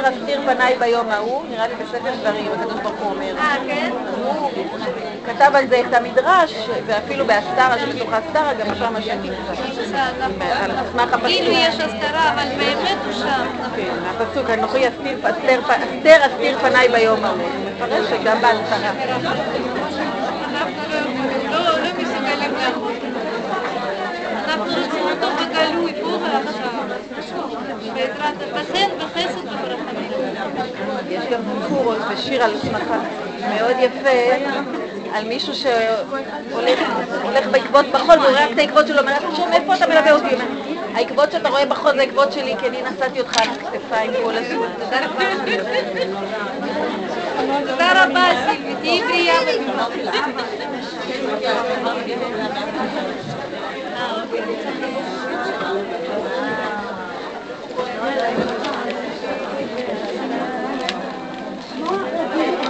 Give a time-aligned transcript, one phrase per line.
[0.00, 3.36] אסתר אסתיר פניי ביום ההוא, נראה לי בספר דברים, הקדוש ברוך הוא אומר.
[3.38, 3.90] אה, כן?
[4.24, 4.50] הוא
[5.26, 6.54] כתב על זה את המדרש,
[6.86, 9.16] ואפילו בהסתרה שבתוך ההסתרה, גם שם השם.
[11.22, 13.46] כאילו יש הסתרה, אבל באמת הוא שם.
[13.76, 17.42] כן, הפסוק, אנוכי אסתיר אסתר אסתיר פניי ביום ההוא.
[17.42, 17.48] הוא
[17.86, 18.90] מפרש שגם בהסתרה.
[20.52, 20.82] אנחנו
[21.50, 22.92] לא- לא לא מסוגלים לעבוד.
[24.44, 26.68] אנחנו רוצים אותו בגלוי, פה ועכשיו.
[27.94, 28.90] בעזרת וברחמים.
[31.10, 32.98] יש גם סיפור בשיר על שמחה
[33.48, 34.44] מאוד יפה
[35.12, 36.78] על מישהו שהולך
[37.22, 40.36] הולך בעקבות בחול ורואה רק את העקבות שלו, אומר, אתה שומע איפה אתה מלווה אותי?
[40.94, 44.68] העקבות שאתה רואה בחול זה העקבות שלי כי אני נשאתי אותך על הכתפיים כל הזמן.
[47.66, 48.30] תודה רבה.
[48.46, 50.26] סילבי, תהיי בריאה ובברכה.
[51.42, 51.58] לא,
[51.90, 52.26] חשבתי, זה
[53.96, 54.28] היה רק
[62.28, 62.67] בשלב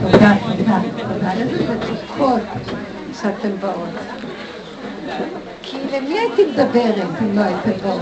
[0.00, 1.32] תודה, תודה, תודה.
[1.32, 2.42] איזה מתוקות
[3.12, 4.17] שאתם באות.
[5.70, 8.00] כי למי הייתי מדברת אם לא מתוקות.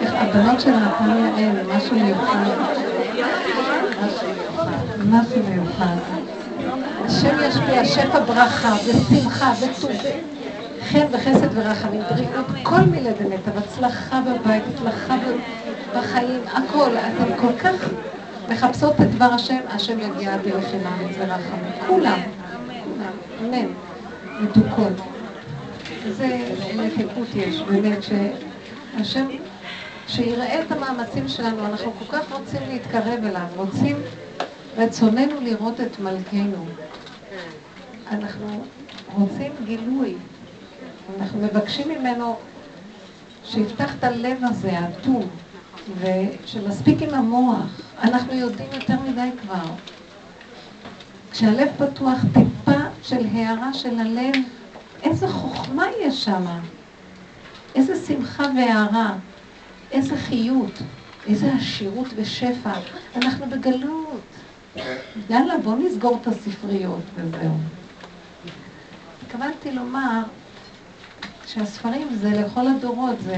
[0.00, 0.70] איך הבנות של
[1.36, 2.46] האלה, משהו מיוחד.
[4.02, 4.66] משהו מיוחד,
[5.04, 5.96] משהו מיוחד.
[7.04, 9.90] השם ישפיע, שפע ברכה ושמחה וטוב.
[10.90, 15.16] חן וחסד ורחמים, בריאות, כל מילה באמת, אבל הצלחה בבית, הצלחה
[15.96, 16.90] בחיים, הכל.
[16.96, 17.88] אתן כל כך
[18.52, 21.72] מחפשות את דבר השם, השם יגיע דרך אמת ורחמים.
[21.86, 22.20] כולם,
[22.84, 23.66] כולם, אמן,
[24.40, 24.92] מתוקות.
[26.04, 29.26] איזה מתיקות יש, באמת, שהשם,
[30.06, 33.96] שיראה את המאמצים שלנו, אנחנו כל כך רוצים להתקרב אליו, רוצים,
[34.76, 36.66] רצוננו לראות את מלכנו.
[38.10, 38.64] אנחנו
[39.14, 40.14] רוצים גילוי.
[41.18, 42.36] אנחנו מבקשים ממנו
[43.44, 45.26] שיפתח את הלב הזה, האטום,
[46.00, 47.91] ושמספיק עם המוח.
[48.02, 49.74] אנחנו יודעים יותר מדי כבר.
[51.30, 54.34] כשהלב פתוח, טיפה של הערה של הלב,
[55.02, 56.44] איזה חוכמה יש שם.
[57.74, 59.14] איזה שמחה והערה,
[59.90, 60.82] איזה חיות,
[61.26, 62.72] איזה עשירות ושפע.
[63.16, 64.20] אנחנו בגלות.
[65.30, 67.56] יאללה, בואו נסגור את הספריות וזהו.
[69.26, 70.22] התכוונתי לומר
[71.46, 73.36] שהספרים זה לכל הדורות, זה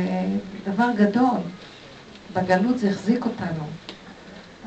[0.64, 1.40] דבר גדול.
[2.32, 3.64] בגלות זה החזיק אותנו.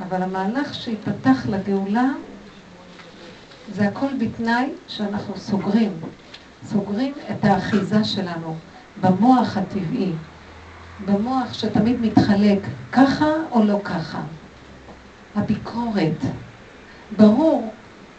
[0.04, 2.10] אבל המהלך שיפתח לגאולה,
[3.74, 5.92] זה הכל בתנאי שאנחנו סוגרים.
[6.66, 8.56] סוגרים את האחיזה שלנו
[9.02, 10.12] במוח הטבעי,
[11.06, 12.60] במוח שתמיד מתחלק
[12.92, 14.22] ככה או לא ככה.
[15.36, 16.24] הביקורת.
[17.18, 17.74] ברור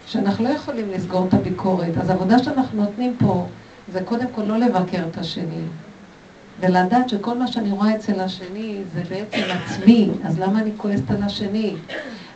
[0.06, 3.46] שאנחנו לא יכולים לסגור את הביקורת, אז העבודה שאנחנו נותנים פה
[3.92, 5.62] זה קודם כל לא לבקר את השני,
[6.60, 11.22] ולדעת שכל מה שאני רואה אצל השני זה בעצם עצמי, אז למה אני כועסת על
[11.22, 11.74] השני?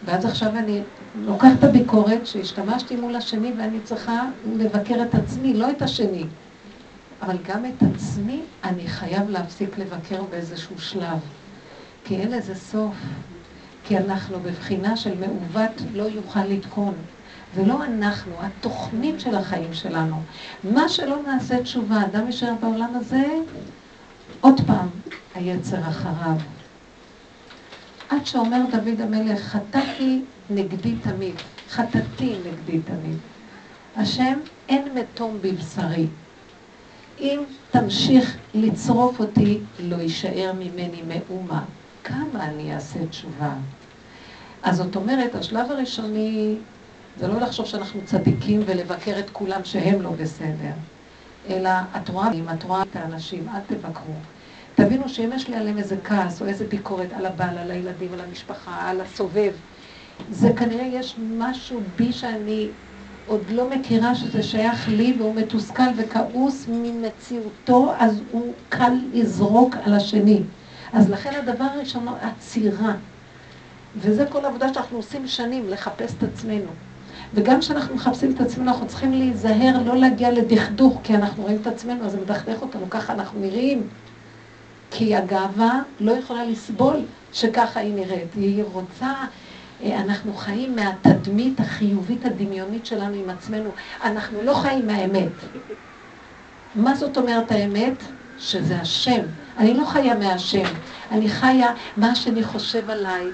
[0.05, 0.81] ואז עכשיו אני
[1.15, 6.25] לוקחת את הביקורת שהשתמשתי מול השני ואני צריכה לבקר את עצמי, לא את השני.
[7.23, 11.19] אבל גם את עצמי אני חייב להפסיק לבקר באיזשהו שלב.
[12.05, 12.95] כי אין לזה סוף.
[13.85, 16.95] כי אנחנו בבחינה של מעוות לא יוכל לתקון.
[17.57, 20.17] זה לא אנחנו, התוכנית של החיים שלנו.
[20.65, 23.25] מה שלא נעשה תשובה, אדם יישאר בעולם הזה,
[24.41, 24.89] עוד פעם,
[25.35, 26.37] היצר אחריו.
[28.09, 31.35] עד שאומר דוד המלך, חטאתי נגדי תמיד,
[31.69, 33.17] חטאתי נגדי תמיד.
[33.97, 34.39] השם,
[34.69, 36.07] אין מתום בבשרי.
[37.21, 41.65] אם תמשיך לצרוף אותי, לא יישאר ממני מאומה.
[42.05, 43.55] כמה אני אעשה תשובה?
[44.63, 46.57] אז זאת אומרת, השלב הראשוני
[47.17, 50.73] זה לא לחשוב שאנחנו צדיקים ולבקר את כולם שהם לא בסדר,
[51.51, 54.15] אלא את רואה, אם את רואה את האנשים, אל תבקרו.
[54.75, 58.21] תבינו שאם יש לי עליהם איזה כעס או איזה ביקורת על הבעל, על הילדים, על
[58.21, 59.53] המשפחה, על הסובב,
[60.31, 62.69] זה כנראה יש משהו בי שאני
[63.27, 69.95] עוד לא מכירה שזה שייך לי והוא מתוסכל וכעוס ממציאותו, אז הוא קל לזרוק על
[69.95, 70.41] השני.
[70.93, 72.95] אז לכן הדבר הראשון, עצירה.
[73.97, 76.71] וזה כל העבודה שאנחנו עושים שנים, לחפש את עצמנו.
[77.35, 81.67] וגם כשאנחנו מחפשים את עצמנו, אנחנו צריכים להיזהר, לא להגיע לדכדוך, כי אנחנו רואים את
[81.67, 83.89] עצמנו, אז זה מדכדך אותנו, ככה אנחנו נראים.
[84.91, 86.97] כי הגאווה לא יכולה לסבול
[87.33, 88.35] שככה היא נראית.
[88.35, 89.13] היא רוצה
[89.83, 93.71] אה, אנחנו חיים מהתדמית החיובית הדמיונית שלנו עם עצמנו.
[94.05, 95.33] אנחנו לא חיים מהאמת.
[96.75, 98.03] מה זאת אומרת האמת?
[98.39, 99.21] שזה השם.
[99.59, 100.65] אני לא חיה מהשם,
[101.11, 103.31] אני חיה מה שאני חושב עליי.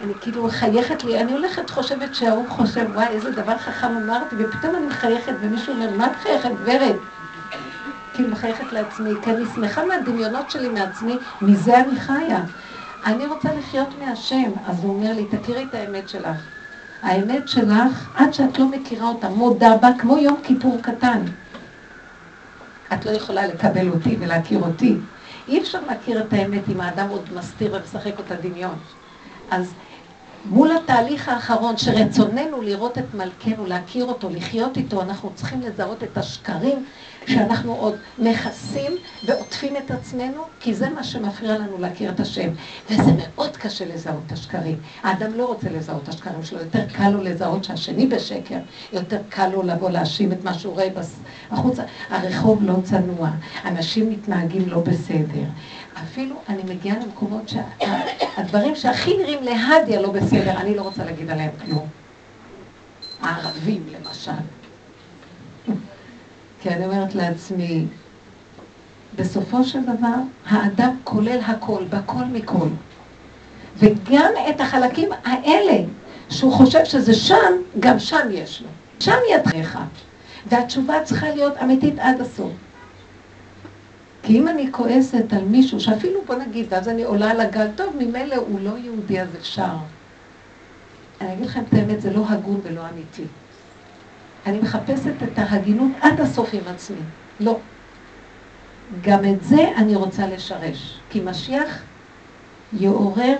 [0.00, 4.76] אני כאילו מחייכת לי, אני הולכת, חושבת שההוא חושב, וואי, איזה דבר חכם אמרתי, ופתאום
[4.76, 6.96] אני מחייכת, ומישהו אומר, מה את מחייכת, ורד?
[8.14, 12.40] כאילו מחייכת לעצמי, כי אני שמחה מהדמיונות שלי מעצמי, מזה אני חיה.
[13.06, 14.52] אני רוצה לחיות מהשם.
[14.66, 16.36] אז הוא אומר לי, תכירי את האמת שלך.
[17.02, 21.22] האמת שלך, עד שאת לא מכירה אותה, מודה בה, כמו יום כיפור קטן.
[22.92, 24.96] את לא יכולה לקבל אותי ולהכיר אותי.
[25.48, 28.74] אי אפשר להכיר את האמת אם האדם עוד מסתיר ומשחק אותה דמיון.
[29.50, 29.74] אז
[30.44, 36.18] מול התהליך האחרון, שרצוננו לראות את מלכנו, להכיר אותו, לחיות איתו, אנחנו צריכים לזהות את
[36.18, 36.84] השקרים
[37.26, 38.92] שאנחנו עוד מכסים
[39.24, 42.48] ועוטפים את עצמנו, כי זה מה שמפריע לנו להכיר את השם.
[42.90, 44.80] וזה מאוד קשה לזהות את השקרים.
[45.02, 48.58] האדם לא רוצה לזהות את השקרים שלו, יותר קל לו לזהות שהשני בשקר,
[48.92, 50.88] יותר קל לו לבוא להאשים את מה שהוא רואה
[51.50, 51.82] החוצה.
[52.10, 53.30] הרחוב לא צנוע,
[53.64, 55.44] אנשים מתנהגים לא בסדר.
[56.02, 61.50] אפילו אני מגיעה למקומות שהדברים שהכי נראים להדיה לא בסדר, אני לא רוצה להגיד עליהם
[61.64, 61.86] כלום.
[63.22, 64.32] הערבים למשל.
[66.60, 67.86] כי אני אומרת לעצמי,
[69.16, 70.14] בסופו של דבר,
[70.46, 72.68] האדם כולל הכל, בכל מכל.
[73.76, 75.84] וגם את החלקים האלה,
[76.30, 78.68] שהוא חושב שזה שם, גם שם יש לו.
[79.00, 79.78] שם ידך.
[80.46, 82.52] והתשובה צריכה להיות אמיתית עד הסוף.
[84.28, 87.96] כי אם אני כועסת על מישהו, שאפילו בוא נגיד, ואז אני עולה על הגל, טוב,
[87.98, 89.74] ממילא הוא לא יהודי אז אפשר.
[91.20, 93.24] אני אגיד לכם את האמת, זה לא הגון ולא אמיתי.
[94.46, 96.98] אני מחפשת את ההגינות עד הסוף עם עצמי.
[97.40, 97.58] לא.
[99.02, 100.98] גם את זה אני רוצה לשרש.
[101.10, 101.82] כי משיח
[102.72, 103.36] יעורר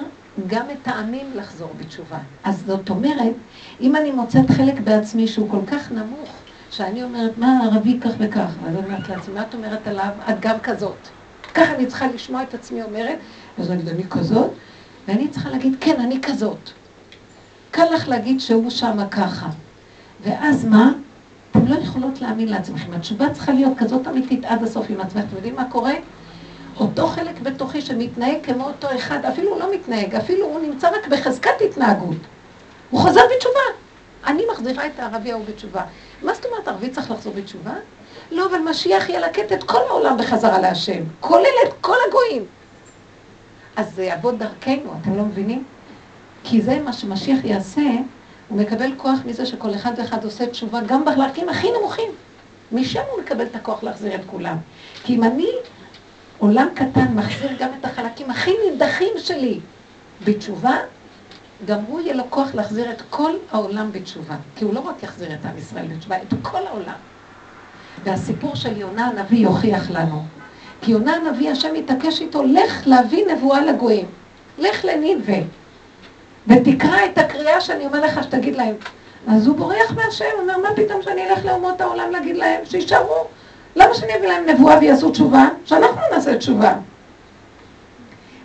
[0.47, 2.19] גם את העמים לחזור בתשובה.
[2.45, 3.35] אז זאת אומרת,
[3.81, 6.31] אם אני מוצאת חלק בעצמי שהוא כל כך נמוך,
[6.71, 10.11] שאני אומרת, מה ערבי כך וכך, ואז אני אומרת לעצמי, מה את אומרת עליו?
[10.31, 11.09] את גם כזאת.
[11.55, 13.19] ככה אני צריכה לשמוע את עצמי אומרת,
[13.59, 14.51] אז אני אני כזאת,
[15.09, 16.71] ואני צריכה להגיד, כן, אני כזאת.
[17.71, 19.49] קל לך להגיד שהוא שמה ככה.
[20.25, 20.93] ואז מה?
[21.51, 22.93] אתם לא יכולות להאמין לעצמכם.
[22.93, 25.25] התשובה צריכה להיות כזאת אמיתית עד הסוף עם עצמך.
[25.29, 25.93] אתם יודעים מה קורה?
[26.81, 31.09] אותו חלק בתוכי שמתנהג כמו אותו אחד, אפילו הוא לא מתנהג, אפילו הוא נמצא רק
[31.09, 32.17] בחזקת התנהגות.
[32.91, 33.61] הוא חוזר בתשובה.
[34.27, 35.83] אני מחזירה את הערבי ההוא בתשובה.
[36.23, 37.73] מה זאת אומרת, ערבי צריך לחזור בתשובה?
[38.31, 42.45] לא, אבל משיח ילקט את כל העולם בחזרה להשם, כולל את כל הגויים.
[43.77, 45.65] אז זה יעבוד דרכנו, אתם לא מבינים?
[46.45, 47.91] כי זה מה שמשיח יעשה,
[48.49, 52.11] הוא מקבל כוח מזה שכל אחד ואחד עושה תשובה, גם בחלקים הכי נמוכים.
[52.73, 54.57] משם הוא מקבל את הכוח להחזיר את כולם.
[55.05, 55.51] כי אם אני,
[56.39, 59.61] עולם קטן, מחזיר גם את החלקים הכי נידחים שלי
[60.25, 60.77] בתשובה,
[61.65, 64.35] גם הוא יהיה לו כוח להחזיר את כל העולם בתשובה.
[64.57, 66.95] כי הוא לא רק יחזיר את עם ישראל בתשובה, את כל העולם.
[68.05, 70.23] והסיפור של יונה הנביא יוכיח לנו.
[70.81, 74.07] כי יונה הנביא, השם מתעקש איתו, לך להביא נבואה לגויים.
[74.59, 75.39] לך לנידווה.
[76.47, 78.75] ותקרא את הקריאה שאני אומר לך שתגיד להם.
[79.29, 83.25] אז הוא בורח מהשם, אומר, מה פתאום שאני אלך לאומות העולם להגיד להם, שישארו?
[83.77, 85.49] למה שאני אביא להם נבואה ויעשו תשובה?
[85.65, 86.75] שאנחנו נעשה תשובה.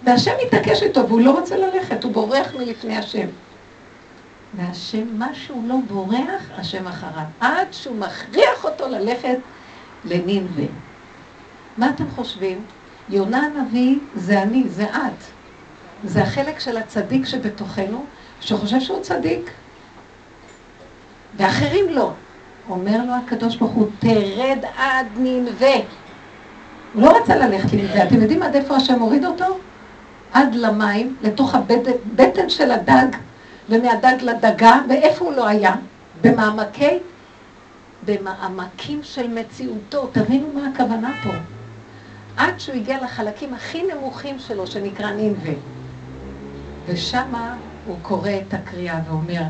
[0.04, 3.28] והשם מתעקש איתו, והוא לא רוצה ללכת, הוא בורח מלפני השם.
[4.54, 7.24] והשם, מה שהוא לא בורח, השם אחריו.
[7.40, 9.38] עד שהוא מכריח אותו ללכת
[10.06, 10.66] לנינווה.
[11.78, 12.66] מה אתם חושבים?
[13.10, 15.24] יונה הנביא זה אני, זה את.
[16.04, 18.06] זה החלק של הצדיק שבתוכנו,
[18.42, 19.52] שחושב שהוא צדיק.
[21.38, 22.12] ואחרים לא.
[22.70, 25.76] אומר לו הקדוש ברוך הוא, תרד עד ננבה.
[26.94, 28.04] הוא לא רצה ללכת לננבה.
[28.04, 29.46] אתם יודעים עד איפה השם הוריד אותו?
[30.34, 33.08] עד למים, לתוך הבטן של הדג,
[33.70, 35.76] ומהדג לדגה, ואיפה הוא לא היה?
[36.22, 37.00] במעמקי,
[38.06, 40.10] במעמקים של מציאותו.
[40.12, 41.30] תבינו מה הכוונה פה.
[42.38, 45.54] עד שהוא הגיע לחלקים הכי נמוכים שלו, שנקרא נינווה.
[46.86, 49.42] ושמה הוא קורא את הקריאה ואומר,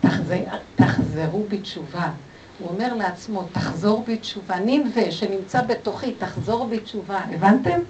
[0.00, 0.44] תחזר,
[0.74, 2.08] תחזרו בתשובה.
[2.58, 4.58] הוא אומר לעצמו, תחזור בתשובה.
[4.58, 7.20] נינווה שנמצא בתוכי, תחזור בתשובה.
[7.30, 7.80] הבנתם?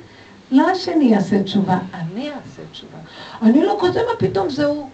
[0.51, 2.99] לא השני יעשה תשובה, אני אעשה תשובה.
[3.43, 4.89] אני לא כותב מה פתאום זהו.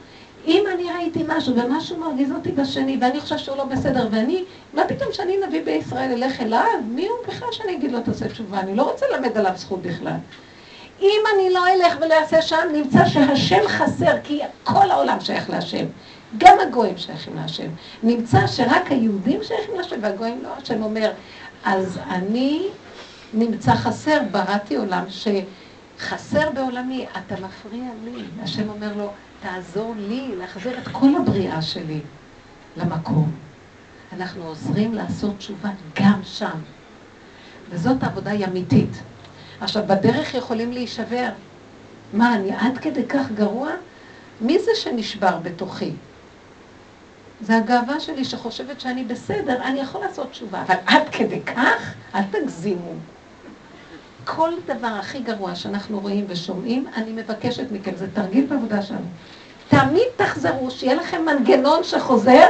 [0.46, 4.44] אם אני ראיתי משהו ומשהו מרגיז אותי בשני ואני חושב שהוא לא בסדר ואני,
[4.74, 6.64] מה פתאום שאני נביא בישראל אלך אליו?
[6.88, 8.60] מי הוא בכלל שאני אגיד לו תעשה תשובה?
[8.60, 10.16] אני לא רוצה ללמד עליו זכות בכלל.
[11.00, 15.84] אם אני לא אלך ולא אעשה שם, נמצא שהשם חסר, כי כל העולם שייך להשם.
[16.38, 17.68] גם הגויים שייכים להשם.
[18.02, 20.48] נמצא שרק היהודים שייכים להשם והגויים לא.
[20.62, 21.10] השם אומר,
[21.64, 22.62] אז אני
[23.36, 28.22] נמצא חסר, בראתי עולם שחסר בעולמי, אתה מפריע לי.
[28.42, 32.00] השם אומר לו, תעזור לי להחזיר את כל הבריאה שלי
[32.76, 33.32] למקום.
[34.12, 35.68] אנחנו עוזרים לעשות תשובה
[36.00, 36.58] גם שם.
[37.70, 39.02] וזאת עבודה ימיתית.
[39.60, 41.28] עכשיו, בדרך יכולים להישבר.
[42.12, 43.70] מה, אני עד כדי כך גרוע?
[44.40, 45.92] מי זה שנשבר בתוכי?
[47.40, 52.22] זה הגאווה שלי שחושבת שאני בסדר, אני יכול לעשות תשובה, אבל עד כדי כך, אל
[52.30, 52.94] תגזימו.
[54.26, 59.06] כל דבר הכי גרוע שאנחנו רואים ושומעים, אני מבקשת מכם, זה תרגיל בעבודה שלנו.
[59.68, 62.46] תמיד תחזרו, שיהיה לכם מנגנון שחוזר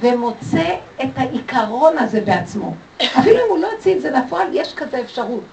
[0.00, 2.74] ומוצא את העיקרון הזה בעצמו.
[3.02, 5.44] אפילו אם הוא לא יוציא את זה לפועל, יש כזה אפשרות.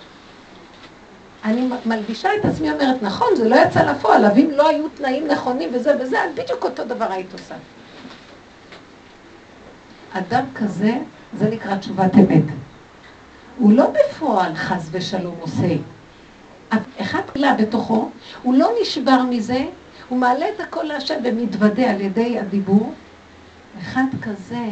[1.44, 5.28] אני מלבישה את עצמי, אומרת, נכון, זה לא יצא לפועל, אבל אם לא היו תנאים
[5.28, 7.56] נכונים וזה וזה, אז בדיוק אותו דבר היית עושה.
[10.14, 10.92] אדם כזה,
[11.38, 12.44] זה נקרא תשובת אמת.
[13.58, 15.76] הוא לא בפועל חס ושלום עושה.
[17.02, 18.10] אחד כלה בתוכו,
[18.44, 19.66] הוא לא נשבר מזה,
[20.10, 22.94] הוא מעלה את הכל להשם ומתוודה על ידי הדיבור.
[23.82, 24.66] אחד כזה,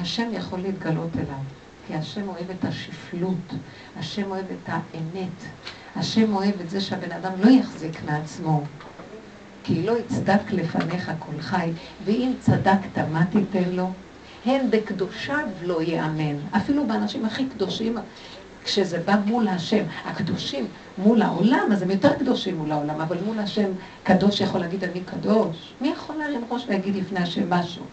[0.00, 1.38] השם יכול להתגלות אליו,
[1.86, 3.54] כי השם אוהב את השפלות,
[3.98, 5.50] השם אוהב את האמת,
[5.96, 8.62] השם אוהב את זה שהבן אדם לא יחזיק מעצמו,
[9.64, 11.70] כי לא יצדק לפניך כל חי,
[12.04, 13.90] ואם צדקת, מה תיתן לו?
[14.44, 16.36] הן בקדושיו לא יאמן.
[16.56, 17.98] אפילו באנשים הכי קדושים,
[18.64, 20.66] כשזה בא מול השם, הקדושים
[20.98, 23.70] מול העולם, אז הם יותר קדושים מול העולם, אבל מול השם
[24.02, 25.74] קדוש יכול להגיד אני קדוש.
[25.80, 27.84] מי יכול להרים ראש ולהגיד לפני השם משהו?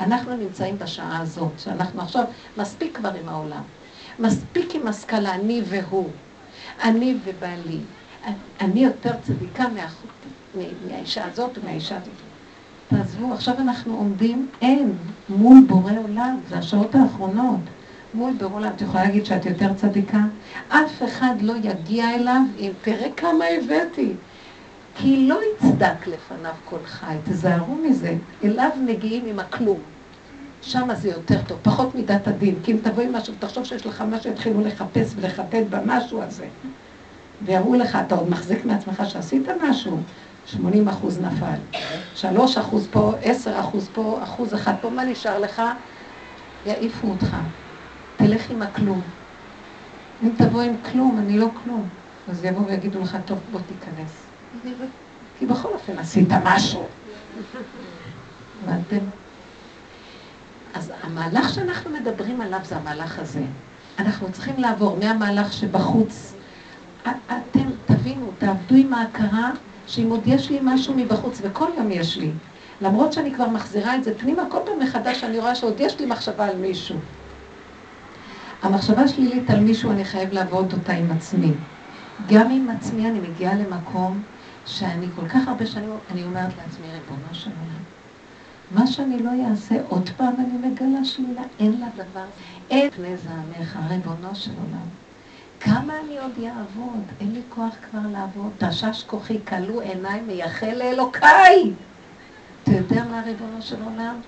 [0.00, 2.24] אנחנו נמצאים בשעה הזאת, שאנחנו עכשיו
[2.56, 3.62] מספיק כבר עם העולם.
[4.18, 6.08] מספיק עם השכלה, אני והוא.
[6.82, 7.78] אני ובעלי.
[8.60, 9.64] אני יותר צדיקה
[10.54, 12.27] מהאישה הזאת ומהאישה הזאת.
[12.88, 14.92] תעזבו, עכשיו אנחנו עומדים, אין,
[15.28, 17.60] מול בורא עולם, זה השעות האחרונות.
[18.14, 20.20] מול בורא עולם, את יכולה להגיד שאת יותר צדיקה?
[20.68, 24.12] אף אחד לא יגיע אליו אם תראה כמה הבאתי.
[24.94, 28.14] כי לא יצדק לפניו כל חי, תזהרו מזה.
[28.44, 29.78] אליו מגיעים עם הכלום.
[30.62, 32.54] שם זה יותר טוב, פחות מידת הדין.
[32.62, 36.46] כי אם תבוא עם משהו, תחשוב שיש לך משהו, יתחילו לחפש ולחטט במשהו הזה.
[37.44, 39.98] ויראו לך, אתה עוד מחזיק מעצמך שעשית משהו,
[40.52, 41.78] 80 אחוז נפל.
[42.14, 45.62] 3 אחוז פה, 10 אחוז פה, אחוז אחד פה, מה נשאר לך?
[46.66, 47.36] יעיפו אותך.
[48.16, 49.00] תלך עם הכלום.
[50.22, 51.88] אם תבוא עם כלום, אני לא כלום.
[52.28, 54.10] אז יבואו ויגידו לך, טוב, בוא תיכנס.
[55.38, 56.86] כי בכל אופן עשית משהו.
[58.64, 59.04] הבנתם?
[60.74, 63.42] אז המהלך שאנחנו מדברים עליו זה המהלך הזה.
[63.98, 66.34] אנחנו צריכים לעבור מהמהלך שבחוץ.
[67.02, 69.50] אתם תבינו, תעבדו עם ההכרה
[69.88, 72.30] שאם עוד יש לי משהו מבחוץ, וכל יום יש לי,
[72.80, 76.06] למרות שאני כבר מחזירה את זה פנימה, כל פעם מחדש אני רואה שעוד יש לי
[76.06, 76.98] מחשבה על מישהו.
[78.62, 81.52] המחשבה שלילית על מישהו, אני חייב לעבוד אותה עם עצמי.
[82.26, 84.22] גם עם עצמי אני מגיעה למקום
[84.64, 87.82] שאני כל כך הרבה שנים, אני אומרת לעצמי, ריבונו של עולם,
[88.70, 92.26] מה שאני לא אעשה, עוד פעם אני מגלה שלילה, אין לה דבר,
[92.70, 95.07] אין פני זעמך, ריבונו של עולם.
[95.60, 97.04] כמה אני עוד אעבוד?
[97.20, 98.52] אין לי כוח כבר לעבוד.
[98.58, 101.72] תשש כוחי, כלו עיניי, מייחל לאלוקיי.
[102.62, 104.20] אתה יודע מה, ריבונו של עולם?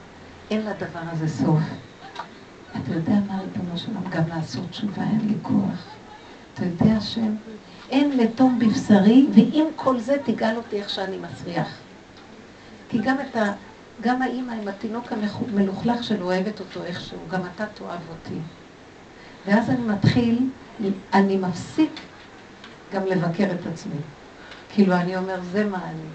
[0.51, 1.61] אין לדבר הזה סוף.
[2.73, 4.11] אתה יודע מה, ריבונו של עולם?
[4.11, 5.87] גם לעשות תשובה אין לי כוח.
[6.55, 7.35] אתה יודע שם?
[7.91, 11.69] אין לתום בבשרי, ועם כל זה תגאל אותי איך שאני מסריח.
[12.89, 13.53] כי גם את ה...
[14.01, 18.39] גם האימא עם התינוק המלוכלך שלו אוהבת אותו איכשהו, גם אתה תאהב אותי.
[19.47, 20.39] ואז אני מתחיל
[21.15, 22.01] אני מפסיק
[22.93, 24.01] גם לבקר את עצמי.
[24.73, 26.09] כאילו, אני אומר, זה מה אני.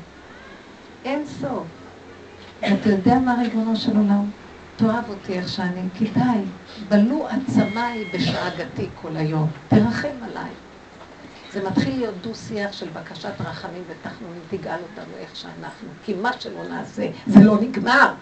[1.06, 1.64] אין סוף.
[2.62, 4.30] ואתה יודע מה ריבונו של עולם?
[4.76, 6.22] תאהב אותי איך שאני, כי די,
[6.90, 9.50] בלו עצמיי בשאגתי כל היום.
[9.68, 10.52] תרחם עליי.
[11.54, 15.90] זה מתחיל להיות דו-שיח של בקשת רחמים ותחנונים, תגאל אותנו איך שאנחנו.
[16.06, 18.14] כי מה שלא נעשה, זה לא נגמר.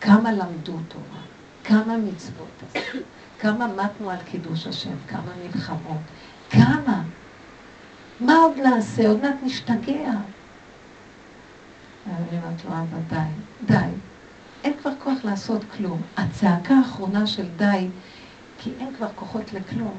[0.00, 1.22] כמה למדו תורה,
[1.64, 2.62] כמה מצוות
[3.40, 6.00] כמה מתנו על קידוש השם, כמה מלחמות,
[6.50, 7.02] כמה.
[8.20, 9.08] מה עוד נעשה?
[9.08, 10.12] עוד מעט נשתגע.
[12.06, 13.16] אני אומרת לו, אבא, די,
[13.66, 13.88] די.
[14.64, 16.02] אין כבר כוח לעשות כלום.
[16.16, 17.88] הצעקה האחרונה של די,
[18.58, 19.94] כי אין כבר כוחות לכלום,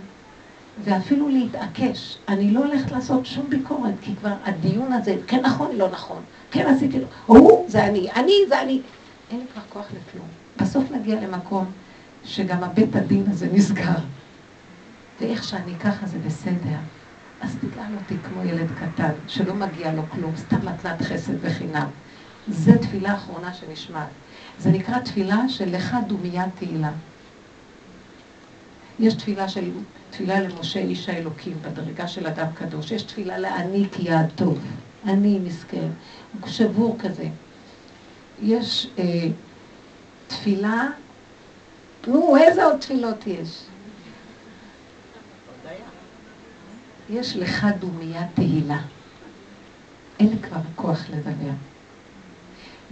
[0.83, 2.17] ואפילו להתעקש.
[2.27, 6.67] אני לא הולכת לעשות שום ביקורת, כי כבר הדיון הזה, כן נכון, לא נכון, כן
[6.67, 8.81] עשיתי לו, הוא, זה אני, אני, זה אני.
[9.31, 10.27] אין לי כבר כוח לכלום.
[10.57, 11.65] בסוף נגיע למקום
[12.27, 13.99] שגם הבית הדין הזה נסגר.
[15.21, 16.77] ואיך שאני ככה זה בסדר.
[17.41, 21.87] אז תגאל אותי כמו ילד קטן, שלא מגיע לו כלום, סתם מתנת חסד וחינם.
[22.49, 24.07] זו תפילה אחרונה שנשמעת.
[24.59, 26.91] זה נקרא תפילה של לך דומיית תהילה.
[28.99, 29.71] יש תפילה של,
[30.09, 34.59] תפילה למשה איש האלוקים בדרגה של אדם קדוש, יש תפילה לעני כי יעד טוב.
[35.05, 35.87] אני מסכן,
[36.41, 37.27] הוא שבור כזה.
[38.41, 39.27] יש אה,
[40.27, 40.87] תפילה,
[42.07, 43.63] נו, איזה עוד תפילות יש?
[47.09, 48.79] יש לך דומיית תהילה.
[50.19, 51.53] אין לי כבר כוח לדבר.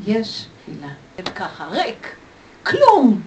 [0.05, 0.87] יש תפילה.
[1.35, 2.15] ככה, ריק,
[2.63, 3.21] כלום.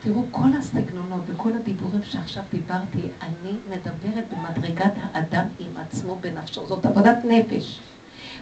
[0.00, 6.66] תראו, כל הסגנונות וכל הדיבורים שעכשיו דיברתי, אני מדברת במדרגת האדם עם עצמו בנפשו.
[6.66, 7.80] זאת עבודת נפש.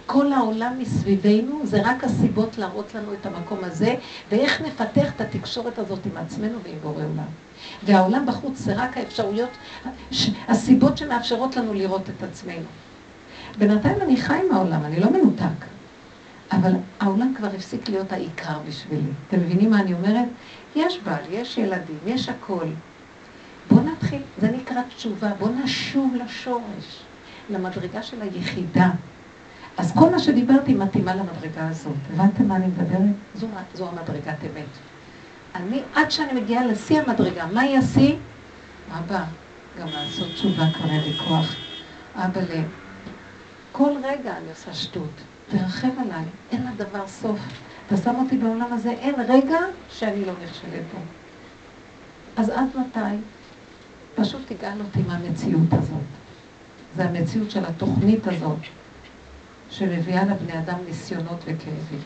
[0.06, 3.94] כל העולם מסביבנו זה רק הסיבות להראות לנו את המקום הזה,
[4.30, 7.28] ואיך נפתח את התקשורת הזאת עם עצמנו ועם בורא עולם.
[7.82, 9.50] והעולם בחוץ זה רק האפשרויות,
[10.48, 12.66] הסיבות שמאפשרות לנו לראות את עצמנו.
[13.58, 15.66] בינתיים אני חי עם העולם, אני לא מנותק.
[16.52, 19.10] אבל העולם כבר הפסיק להיות העיקר בשבילי.
[19.28, 20.28] אתם מבינים מה אני אומרת?
[20.76, 22.66] יש בעל, יש ילדים, יש הכל.
[23.70, 27.04] בואו נתחיל, זה נקרא תשובה, בואו נשוב לשורש,
[27.50, 28.90] למדרגה של היחידה.
[29.78, 31.96] אז כל מה שדיברתי מתאימה למדרגה הזאת.
[32.12, 33.14] הבנתם מה אני מדברת?
[33.34, 34.66] זו, זו המדרגת אמת.
[35.54, 38.16] אני, עד שאני מגיעה לשיא המדרגה, מה היא השיא?
[38.92, 39.24] אבא,
[39.78, 41.54] גם לעשות תשובה כבר אין לי כוח.
[42.14, 42.40] אבא,
[43.72, 45.20] כל רגע אני עושה שטות.
[45.48, 47.38] תרחם עליי, אין לדבר סוף.
[47.86, 49.58] אתה שם אותי בעולם הזה, אין רגע
[49.90, 51.00] שאני לא נכשלת בו.
[52.36, 53.16] אז עד מתי?
[54.14, 55.98] פשוט תגאל אותי מהמציאות הזאת.
[56.96, 58.58] זה המציאות של התוכנית הזאת,
[59.74, 62.00] שמביאה לבני אדם ניסיונות וכאבים.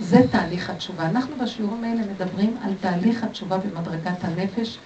[0.00, 1.06] זה תהליך התשובה.
[1.06, 4.78] אנחנו בשיעורים האלה מדברים על תהליך התשובה במדרגת הנפש,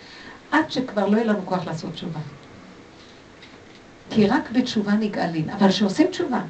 [0.51, 2.21] עד שכבר לא יהיה לנו כוח לעשות תשובה.
[4.11, 6.41] כי רק בתשובה נגאלים, אבל כשעושים תשובה,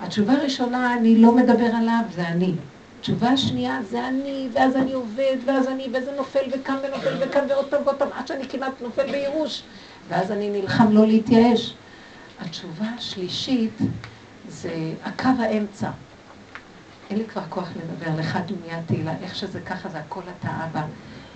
[0.00, 2.54] התשובה הראשונה, אני לא מדבר עליו, זה אני.
[2.98, 7.66] התשובה השנייה, זה אני, ואז אני עובד, ואז אני, וזה נופל וקם ונופל וקם ועוד
[7.70, 9.62] פעם ועוד פעם, עד שאני כמעט נופל בייאוש,
[10.08, 11.74] ואז אני נלחם לא להתייאש.
[12.40, 13.78] התשובה השלישית
[14.48, 15.90] זה הקו האמצע.
[17.10, 20.86] אין לי כבר כוח לדבר, לך דומיה תהילה, איך שזה ככה, זה הכל אתה אבא.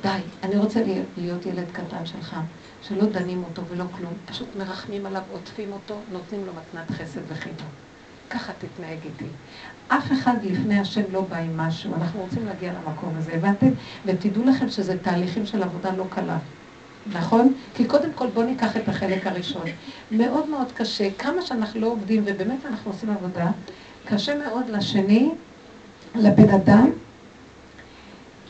[0.03, 0.09] די,
[0.43, 0.83] אני רוצה
[1.17, 2.37] להיות ילד קטן שלך,
[2.83, 7.63] שלא דנים אותו ולא כלום, פשוט מרחמים עליו, עוטפים אותו, נותנים לו מתנת חסד וחינוך.
[8.31, 9.27] ככה תתנהג איתי.
[9.89, 13.71] אף אחד לפני השם לא בא עם משהו, אנחנו רוצים להגיע למקום הזה, הבנתם?
[14.05, 16.39] ותדעו לכם שזה תהליכים של עבודה לא קלה.
[17.07, 17.55] נכון?
[17.75, 19.63] כי קודם כל בואו ניקח את החלק הראשון.
[20.11, 23.51] מאוד מאוד קשה, כמה שאנחנו לא עובדים, ובאמת אנחנו עושים עבודה,
[24.07, 25.31] קשה מאוד לשני,
[26.15, 26.91] לבן אדם,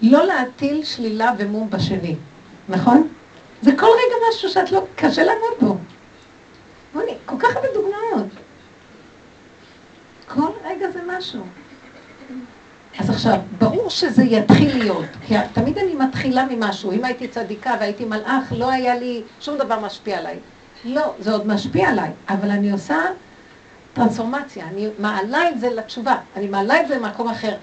[0.03, 2.17] לא להטיל שלילה ומום בשני,
[2.69, 3.09] נכון?
[3.63, 5.77] זה כל רגע משהו שאת לא, קשה לעמוד בו.
[6.95, 8.29] בואי, כל כך הרבה דוגמאות.
[10.29, 11.43] כל רגע זה משהו.
[12.99, 16.93] אז עכשיו, ברור שזה יתחיל להיות, כי תמיד אני מתחילה ממשהו.
[16.93, 20.39] אם הייתי צדיקה והייתי מלאך, לא היה לי שום דבר משפיע עליי.
[20.85, 22.97] לא, זה עוד משפיע עליי, אבל אני עושה
[23.93, 27.55] טרנספורמציה, אני מעלה את זה לתשובה, אני מעלה את זה למקום אחר.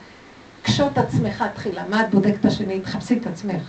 [0.64, 2.80] קשוט עצמך תחילה, מה את בודקת השני?
[2.80, 3.62] תחפשי את עצמך.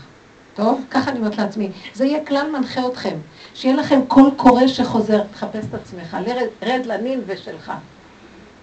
[0.54, 0.84] טוב?
[0.90, 1.70] ככה אני אומרת לעצמי.
[1.94, 3.16] זה יהיה כלל מנחה אתכם.
[3.54, 7.72] שיהיה לכם קול קורא שחוזר, תחפש את עצמך, לרד, רד לנין ושלך.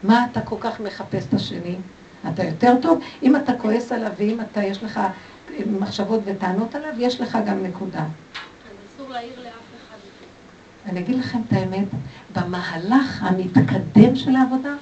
[0.04, 1.76] מה אתה כל כך מחפש את השני?
[2.34, 3.00] אתה יותר טוב?
[3.24, 5.00] אם אתה כועס עליו ואם אתה, יש לך
[5.80, 8.06] מחשבות וטענות עליו, יש לך גם נקודה.
[10.86, 11.88] אני אגיד לכם את האמת,
[12.36, 14.76] במהלך המתקדם של העבודה,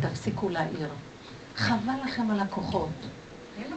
[0.00, 0.88] תפסיקו להעיר.
[1.56, 2.88] חבל לכם על הכוחות.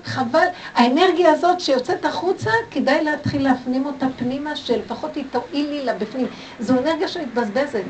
[0.03, 6.27] חבל, האנרגיה הזאת שיוצאת החוצה, כדאי להתחיל להפנים אותה פנימה, שלפחות היא תועיל לי לבפנים.
[6.59, 7.83] זו אנרגיה שמתבזבזת.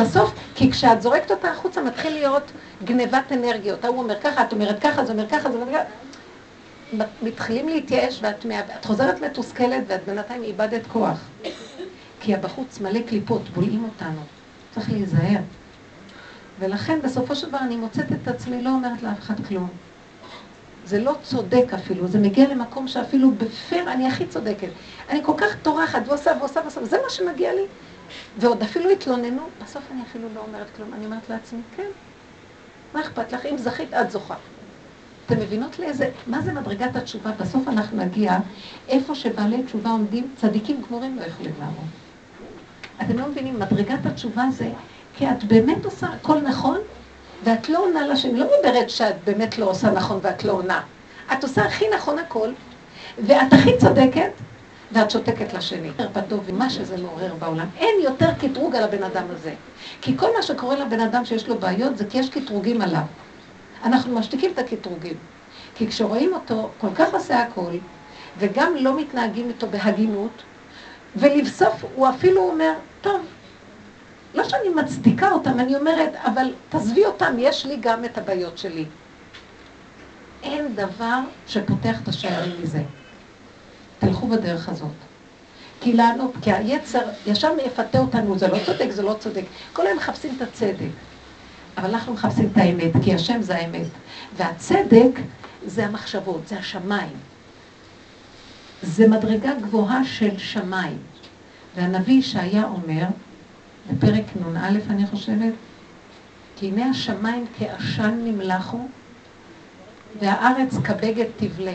[0.00, 2.52] בסוף, כי כשאת זורקת אותה החוצה, מתחיל להיות
[2.84, 3.84] גנבת אנרגיות.
[3.84, 7.04] ההוא אומר ככה, את אומרת ככה, זה אומר ככה, זה אומר ככה.
[7.22, 8.46] מתחילים להתייאש ואת
[8.80, 11.18] את חוזרת מתוסכלת ואת בינתיים איבדת כוח.
[12.20, 14.20] כי הבחוץ מלא קליפות, בולעים אותנו.
[14.74, 15.40] צריך להיזהר.
[16.58, 19.68] ולכן בסופו של דבר אני מוצאת את עצמי, לא אומרת לאף אחד כלום.
[20.84, 24.68] זה לא צודק אפילו, זה מגיע למקום שאפילו בפר אני הכי צודקת.
[25.08, 27.62] אני כל כך טורחת ועושה ועושה ועושה, זה מה שמגיע לי.
[28.38, 30.94] ועוד אפילו התלוננו, בסוף אני אפילו לא אומרת כלום.
[30.94, 31.88] אני אומרת לעצמי, כן,
[32.94, 33.46] מה אכפת לך?
[33.46, 34.34] אם זכית, את זוכה.
[35.26, 37.30] אתם מבינות לאיזה, מה זה מדרגת התשובה?
[37.30, 38.38] בסוף אנחנו נגיע
[38.88, 41.86] איפה שבעלי תשובה עומדים, צדיקים גמורים לא יכולים לעמוד.
[43.02, 44.70] אתם לא מבינים, מדרגת התשובה זה
[45.16, 46.78] כי את באמת עושה הכל נכון,
[47.44, 48.34] ואת לא עונה לשם.
[48.34, 50.80] לא מדברת שאת באמת לא עושה נכון ואת לא עונה.
[51.32, 52.48] את עושה הכי נכון הכל,
[53.26, 54.30] ואת הכי צודקת,
[54.92, 55.90] ואת שותקת לשני.
[55.96, 57.66] חרפתו ומה שזה מעורר בעולם.
[57.76, 59.54] אין יותר קטרוג על הבן אדם הזה.
[60.00, 63.02] כי כל מה שקורה לבן אדם שיש לו בעיות זה כי יש קטרוגים עליו.
[63.84, 65.14] אנחנו משתיקים את הקטרוגים.
[65.74, 67.72] כי כשרואים אותו כל כך עושה הכל,
[68.38, 70.42] וגם לא מתנהגים איתו בהגינות,
[71.16, 73.20] ולבסוף הוא אפילו אומר, טוב,
[74.34, 78.84] לא שאני מצדיקה אותם, אני אומרת, אבל תעזבי אותם, יש לי גם את הבעיות שלי.
[80.42, 82.82] אין דבר שפותח את השערים מזה.
[84.02, 84.90] תלכו בדרך הזאת.
[85.80, 89.44] כי לנו, כי היצר ישר יפתה אותנו, זה לא צודק, זה לא צודק.
[89.72, 90.90] כל היום מחפשים את הצדק.
[91.76, 93.86] אבל אנחנו מחפשים את האמת, כי השם זה האמת.
[94.36, 95.20] והצדק
[95.66, 97.16] זה המחשבות, זה השמיים.
[98.82, 100.98] זה מדרגה גבוהה של שמיים.
[101.76, 103.04] והנביא ישעיה אומר,
[103.90, 105.52] בפרק נ"א אני חושבת,
[106.56, 108.88] כי הנה השמיים כעשן נמלחו,
[110.20, 111.74] והארץ כבגד תבלה.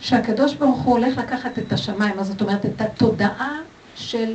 [0.00, 2.66] שהקדוש ברוך הוא הולך לקחת את השמיים, זאת אומרת?
[2.66, 3.58] את התודעה
[3.94, 4.34] של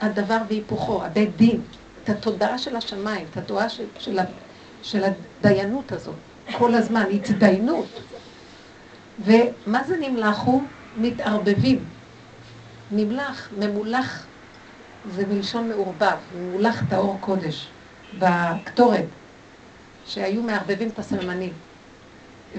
[0.00, 1.60] הדבר והיפוכו, הבית דין,
[2.04, 4.18] את התודעה של השמיים, את התודעה של, של,
[4.82, 6.14] של הדיינות הזאת,
[6.58, 8.00] כל הזמן, התדיינות.
[9.24, 10.62] ומה זה נמלחו?
[10.96, 11.84] מתערבבים.
[12.90, 14.26] נמלח, ממולח,
[15.10, 17.68] זה מלשון מעורבב, ממולח טהור קודש,
[18.18, 19.04] בקטורת,
[20.06, 21.52] שהיו מערבבים את הסממנים.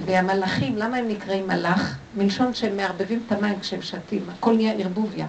[0.06, 1.98] והמלאכים, למה הם נקראים מלאך?
[2.18, 5.26] מלשון שהם מערבבים את המים כשהם שתים, הכל נהיה ערבוביה.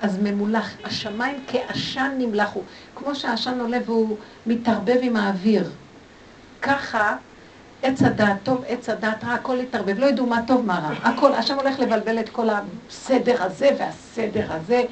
[0.00, 2.60] אז ממולח, השמיים כעשן נמלחו,
[2.94, 5.70] כמו שהעשן עולה והוא מתערבב עם האוויר.
[6.62, 7.16] ככה
[7.82, 11.08] עץ הדעת טוב, עץ הדעת רע, הכל התערבב, לא ידעו מה טוב, מה רע.
[11.08, 14.82] הכל, השם הולך לבלבל את כל הסדר הזה והסדר הזה,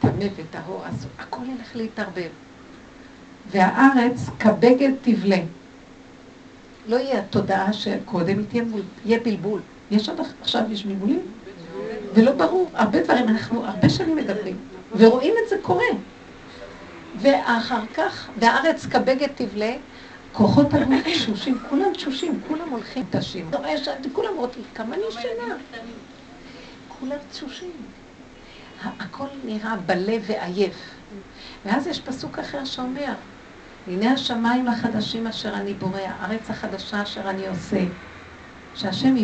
[0.00, 2.28] טמא וטהור, אז הכל ילך להתערבב.
[3.50, 5.38] והארץ כבגד תבלה.
[6.86, 8.62] לא יהיה התודעה שקודם, תהיה,
[9.04, 9.60] יהיה בלבול.
[9.90, 11.20] יש עוד עכשיו, יש בלבולים?
[12.14, 14.56] ולא ברור, הרבה דברים, אנחנו הרבה שנים מדברים,
[14.96, 15.84] ורואים את זה קורה.
[17.20, 19.72] ואחר כך, והארץ כבגד תבלה,
[20.32, 23.50] כוחות הגוף תשושים, כולם תשושים, כולם הולכים תשים.
[24.12, 25.54] כולם רוצים, כמה אני ישנה?
[26.88, 27.72] כולם תשושים.
[29.00, 30.74] הכל נראה בלב ועייף.
[31.64, 33.12] ואז יש פסוק אחר שאומר,
[33.86, 37.84] הנה השמיים החדשים אשר אני בורא, הארץ החדשה אשר אני עושה.
[38.74, 39.14] שהשם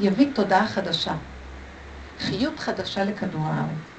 [0.00, 1.14] יביא תודעה חדשה,
[2.18, 3.96] חיות חדשה לכדור הארץ.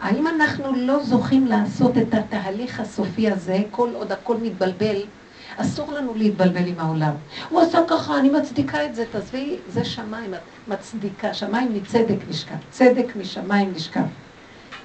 [0.00, 4.96] האם אנחנו לא זוכים לעשות את התהליך הסופי הזה, כל עוד הכל מתבלבל,
[5.56, 7.14] אסור לנו להתבלבל עם העולם.
[7.48, 12.56] הוא עשה ככה, אני מצדיקה את זה, תעזבי, זה שמיים, את מצדיקה, שמיים מצדק נשכב,
[12.70, 14.04] צדק משמיים נשכב.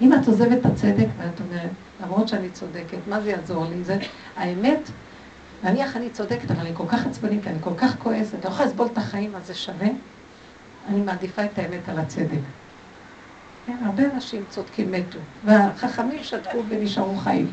[0.02, 1.72] אם את עוזבת את הצדק ואת אומרת,
[2.04, 3.84] למרות שאני צודקת, מה זה יעזור לי?
[3.84, 3.98] זה
[4.36, 4.90] האמת,
[5.64, 8.66] נניח אני צודקת, אבל אני כל כך עצבנית, אני כל כך כועסת, אני לא יכולה
[8.70, 9.88] לסבול את החיים, אז זה שווה?
[10.90, 12.40] אני מעדיפה את האמת על הצדק.
[13.66, 17.52] כן, הרבה אנשים צודקים מתו, והחכמים שתקו ונשארו חיים.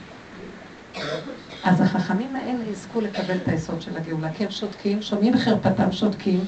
[1.65, 6.41] אז החכמים האלה יזכו לקבל את היסוד של הגאולה, כי הם שותקים, שומעים חרפתם שותקים,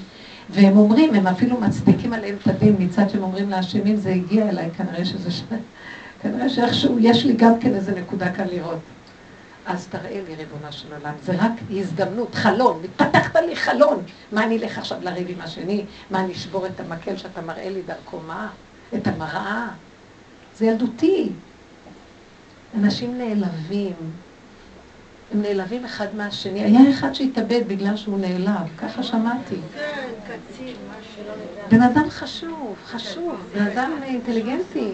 [0.50, 4.70] והם אומרים, הם אפילו מצדיקים עליהם את הדין מצד שהם אומרים לאשמים, זה הגיע אליי,
[4.70, 5.42] כנראה שזה ש...
[6.22, 8.78] כנראה שאיכשהו יש לי גם כן איזה נקודה כאן לראות.
[9.66, 14.02] אז תראה לי, ריבונו של עולם, זה רק הזדמנות, חלון, מתפתחת לי חלון.
[14.32, 15.84] מה אני אלך עכשיו לריב עם השני?
[16.10, 18.20] מה אני אשבור את המקל שאתה מראה לי דרכו?
[18.26, 18.48] מה?
[18.94, 19.68] את המראה?
[20.58, 21.32] זה ילדותי.
[22.78, 23.92] אנשים נעלבים,
[25.32, 26.64] הם נעלבים אחד מהשני.
[26.64, 29.56] היה אחד שהתאבד בגלל שהוא נעלב, ככה שמעתי.
[31.68, 34.92] בן אדם חשוב, חשוב, בן אדם אינטליגנטי.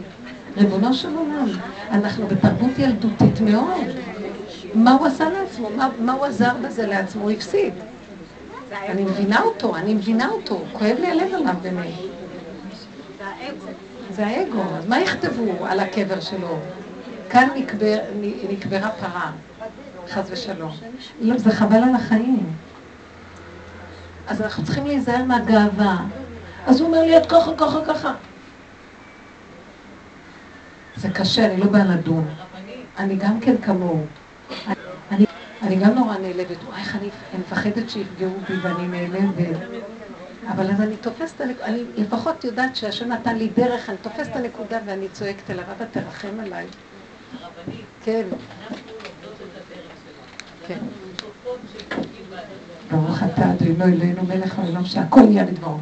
[0.56, 1.48] ריבונו של עולם,
[1.90, 3.86] אנחנו בתרבות ילדותית מאוד.
[4.74, 5.70] מה הוא עשה לעצמו?
[5.76, 7.22] מה, מה הוא עזר בזה לעצמו?
[7.22, 7.74] הוא הפסיד.
[8.88, 11.94] אני מבינה אותו, אני מבינה אותו, כואב לי הלב עליו באמת.
[14.10, 16.58] זה האגו, אז מה יכתבו על הקבר שלו?
[17.30, 17.98] כאן נקבר,
[18.48, 19.30] נקברה פרה,
[20.08, 20.70] חס ושלום.
[21.20, 22.46] לא, זה חבל על החיים.
[24.26, 25.96] אז אנחנו צריכים להיזהר מהגאווה.
[26.66, 28.14] אז הוא אומר לי, את ככה, ככה, ככה.
[30.96, 32.28] זה קשה, אני לא באה לדון.
[32.98, 34.06] אני גם כן כמוהו.
[35.10, 35.24] אני,
[35.62, 39.56] אני גם נורא נעלבת, וואי, איך אני, אני מפחדת שיפגעו בי ואני נעלבת.
[40.48, 44.78] אבל אז אני תופסת, אני לפחות יודעת שהשם נתן לי דרך, אני תופסת את הנקודה
[44.86, 46.66] ואני צועקת אליו, אבא תרחם עליי.
[48.04, 48.26] כן.
[50.66, 50.78] כן.
[52.90, 55.78] ברוך אתה אדוני אלוהינו מלך העולם שהכל נהיה בדברו.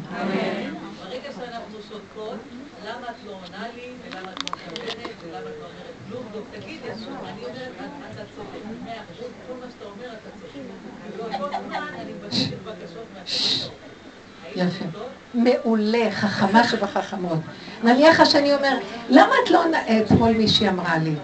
[0.99, 2.39] ברגע שאנחנו שותקות,
[2.85, 6.91] למה את לא עונה לי, ולמה את לא מדברת, ולמה את לא אומרת כלום, תגידי,
[6.91, 7.71] אני אומרת,
[8.11, 10.65] אתה צודק, מאה אחוז, כל מה שאתה אומר אתה צודק.
[11.13, 13.10] ובאותו זמן אני מבקשת בקשות מהקדוש
[14.55, 14.85] יפה.
[15.33, 17.39] מעולה, חכמה שבחכמות.
[17.83, 18.77] נניח השני אומר,
[19.09, 19.63] למה את לא...
[20.01, 21.15] אתמול מישהי אמרה לי.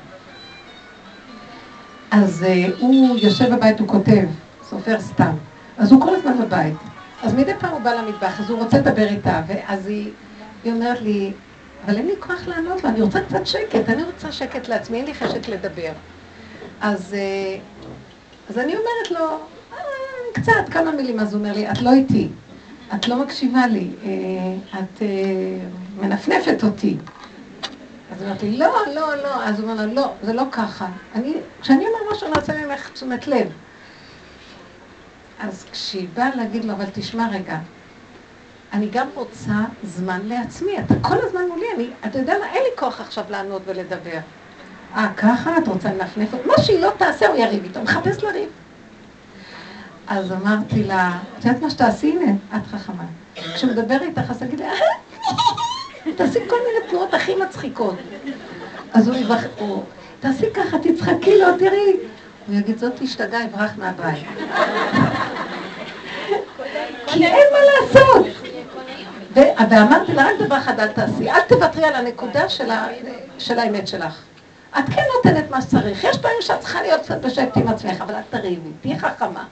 [2.11, 4.25] אז uh, הוא יושב בבית, הוא כותב,
[4.69, 5.33] סופר סתם.
[5.77, 6.75] אז הוא כל הזמן בבית.
[7.23, 10.11] אז מדי פעם הוא בא למטבח, אז הוא רוצה לדבר איתה, ואז היא,
[10.63, 11.31] היא אומרת לי,
[11.85, 15.05] אבל אין לי כוח לענות לו, אני רוצה קצת שקט, אני רוצה שקט לעצמי, אין
[15.05, 15.91] לי חשק לדבר.
[16.81, 17.57] אז, אה,
[18.49, 19.39] אז אני אומרת לו,
[20.41, 22.27] קצת, כמה מילים, אז הוא אומר לי, את לא איתי,
[22.95, 25.01] את לא מקשיבה לי, אה, את
[25.97, 26.97] מנפנפת אותי.
[28.11, 30.87] אז אומרת לי, לא, לא, לא, אז הוא אומר לה, לא, זה לא ככה.
[31.15, 33.47] אני, כשאני אומר משהו, אני רוצה ממך תשומת לב.
[35.39, 37.57] אז כשהיא באה להגיד לו, אבל תשמע רגע,
[38.73, 42.69] אני גם רוצה זמן לעצמי, אתה כל הזמן מולי, אני, אתה יודע מה, אין לי
[42.77, 44.19] כוח עכשיו לענות ולדבר.
[44.95, 45.57] אה, ככה?
[45.57, 46.29] את רוצה לנפנף?
[46.45, 48.49] מה שהיא לא תעשה, הוא יריב איתו, מחפש לריב.
[50.07, 52.11] אז אמרתי לה, את יודעת מה שתעשי?
[52.11, 53.03] הנה, את חכמה.
[53.35, 54.67] כשהוא מדבר איתך, אז תגיד לה,
[56.17, 57.95] תעשי כל מיני תנועות הכי מצחיקות.
[58.93, 59.43] אז הוא יבח...
[60.19, 61.93] תעשי ככה, תצחקי לו, תראי.
[62.47, 64.25] הוא יגיד, זאת השתגעה, יברח מהבית.
[67.07, 68.25] כי אין מה לעשות.
[69.69, 72.49] ואמרתי לה, רק דבר אחד אל תעשי, אל תוותרי על הנקודה
[73.37, 74.23] של האמת שלך.
[74.79, 76.03] את כן נותנת מה שצריך.
[76.03, 79.43] יש פעמים שאת צריכה להיות קצת בשקט עם עצמך, אבל אל תריבי, תהיי חכמה.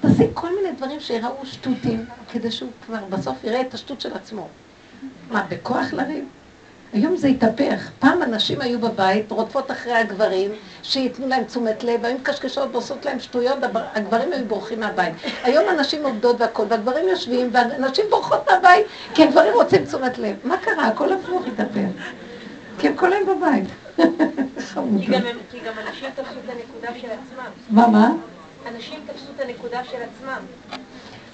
[0.00, 4.48] תעשי כל מיני דברים שיראו שטותים, כדי שהוא כבר בסוף יראה את השטות של עצמו.
[5.30, 6.24] מה, בכוח לריב?
[6.92, 7.90] היום זה התהפך.
[7.98, 10.50] פעם הנשים היו בבית, רודפות אחרי הגברים,
[10.82, 13.58] שייתנו להם תשומת לב, היו מקשקשות ועושות להם שטויות,
[13.94, 15.14] הגברים היו בורחים מהבית.
[15.42, 20.36] היום הנשים עובדות והכול, והגברים יושבים, והנשים בורחות מהבית, כי הגברים רוצים תשומת לב.
[20.44, 20.86] מה קרה?
[20.86, 21.88] הכל הפוך התהפך.
[22.78, 23.64] כי הם כל היום בבית.
[25.50, 27.50] כי גם אנשים תפסו את הנקודה של עצמם.
[27.70, 28.12] מה, מה?
[28.68, 30.42] אנשים תפסו את הנקודה של עצמם.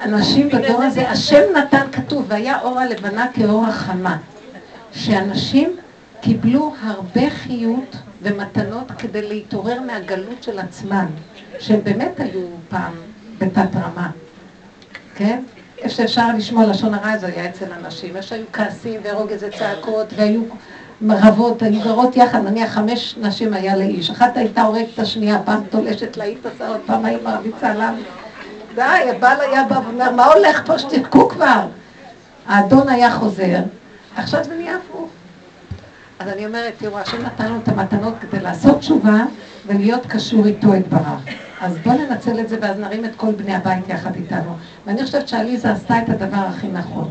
[0.01, 4.17] אנשים בדור הזה, השם נתן כתוב, והיה אור הלבנה כאור החמה.
[4.93, 5.77] שאנשים
[6.21, 11.07] קיבלו הרבה חיות ומתנות כדי להתעורר מהגלות של עצמם,
[11.59, 12.93] שהם באמת היו פעם
[13.39, 14.11] בתת רמה,
[15.15, 15.43] כן?
[15.79, 20.43] איפה שאפשר לשמוע לשון הרע זה היה אצל אנשים, איפה שהיו כעסים ורוגז וצעקות והיו
[21.03, 25.61] רבות, היו גרות יחד, נניח חמש נשים היה לאיש, אחת הייתה הורגת את השנייה, פעם
[25.71, 27.93] תולשת להעיט את השערות, פעם היא מרביצה לה,
[28.75, 31.67] די, הבעל היה בא ואומר, מה הולך פה שתבכו כבר?
[32.47, 33.59] האדון היה חוזר,
[34.17, 35.09] עכשיו זה נהיה הפוך.
[36.19, 39.25] אז אני אומרת, תראו, השם נתן לנו את המתנות כדי לעשות תשובה
[39.67, 41.21] ולהיות קשור איתו יתברך.
[41.61, 44.57] אז בואו ננצל את זה ואז נרים את כל בני הבית יחד איתנו.
[44.87, 47.09] ואני חושבת שעליזה עשתה את הדבר הכי נכון.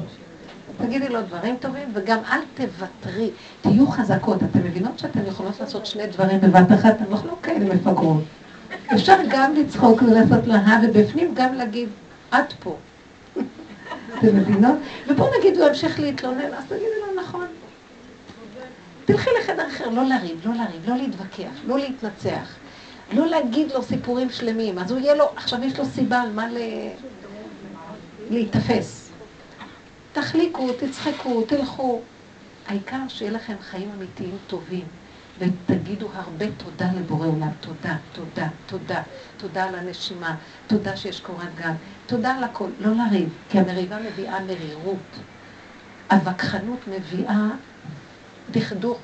[0.86, 4.44] תגידי לו דברים טובים, וגם אל תוותרי, תהיו חזקות.
[4.44, 6.96] אתן מבינות שאתן יכולות לעשות שני דברים בבת אחת?
[7.02, 8.24] אתן לא כאלה מפגרות.
[8.94, 11.90] אפשר גם לצחוק ולעשות לה, ובפנים גם להגיד,
[12.30, 12.76] את פה.
[14.20, 14.76] אתם מבינות?
[15.08, 17.46] ובואו נגיד, הוא ימשיך להתלונן, אז תגידי לו, נכון.
[19.06, 22.56] תלכי לחדר אחר, לא לריב, לא לריב, לא להתווכח, לא להתנצח,
[23.14, 24.80] לא להגיד לו סיפורים שלמים.
[24.80, 26.48] אז הוא יהיה לו, עכשיו יש לו סיבה על מה.
[28.30, 29.05] להיתפס.
[30.16, 32.02] תחליקו, תצחקו, תלכו.
[32.68, 34.86] העיקר שיהיה לכם חיים אמיתיים טובים.
[35.40, 39.02] ותגידו הרבה תודה לבורא עולם, תודה, תודה, תודה,
[39.38, 40.36] תודה על הנשימה,
[40.68, 41.74] תודה שיש קורת גג,
[42.06, 45.20] תודה על הכל, לא לריב, כי המריבה מביאה מרירות,
[46.12, 47.48] הווכחנות מביאה
[48.52, 48.98] דכדוך.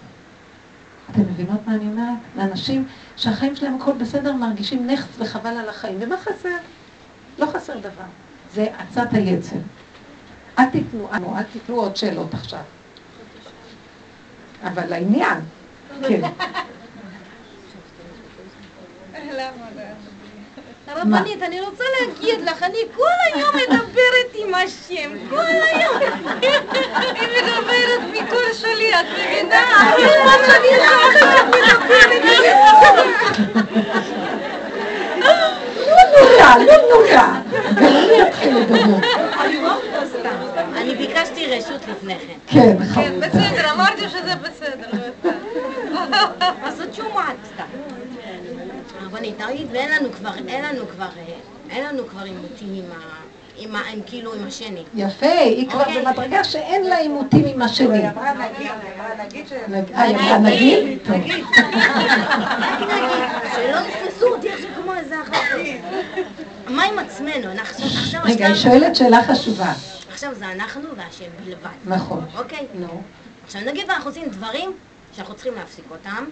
[1.10, 2.18] אתם מבינות מה אני אומרת?
[2.36, 6.58] לאנשים שהחיים שלהם הכל בסדר, מרגישים נכס וחבל על החיים, ומה חסר?
[7.40, 8.06] לא חסר דבר,
[8.54, 9.58] זה עצת היצר.
[10.60, 12.60] אל תיתנו, אל תיתנו עוד שאלות עכשיו.
[14.64, 15.40] אבל לעניין,
[16.08, 16.22] כן.
[20.88, 25.96] הרבנית, אני רוצה להגיד לך, אני כל היום מדברת עם השם, כל היום.
[26.42, 29.94] היא מדברת מכל שלי, את מבינה?
[36.12, 37.28] לא נורא, לא נורא.
[37.78, 38.98] אני אתחיל לדבר.
[40.76, 42.38] אני ביקשתי רשות לפני כן.
[42.48, 44.90] כן, כן, בסדר, אמרתי שזה בסדר.
[46.64, 47.64] לעשות שומעת סתם.
[49.06, 51.10] רבנית, תגיד, ואין לנו כבר, אין לנו כבר,
[51.70, 53.21] אין לנו כבר עימותים עם ה...
[53.58, 54.84] עם, עם כאילו עם השני.
[54.96, 56.06] יפה, היא כבר אוקיי.
[56.06, 57.98] במדרגה שאין לה עימותים עם השני.
[57.98, 58.72] היא אמרה נגיד,
[59.94, 61.00] היא אמרה נגיד?
[61.10, 61.46] נגיד.
[63.56, 65.58] שלא יתפסו אותי עכשיו כמו איזה אחר.
[66.68, 67.52] מה עם עצמנו?
[67.52, 68.22] אנחנו עכשיו...
[68.24, 69.74] רגע, היא שואלת שאלה חשובה.
[70.12, 71.70] עכשיו זה אנחנו והשם בלבד.
[71.86, 72.26] נכון.
[72.38, 72.66] אוקיי?
[72.74, 73.02] נו.
[73.46, 74.72] עכשיו נגיד ואנחנו עושים דברים
[75.16, 76.26] שאנחנו צריכים להפסיק אותם.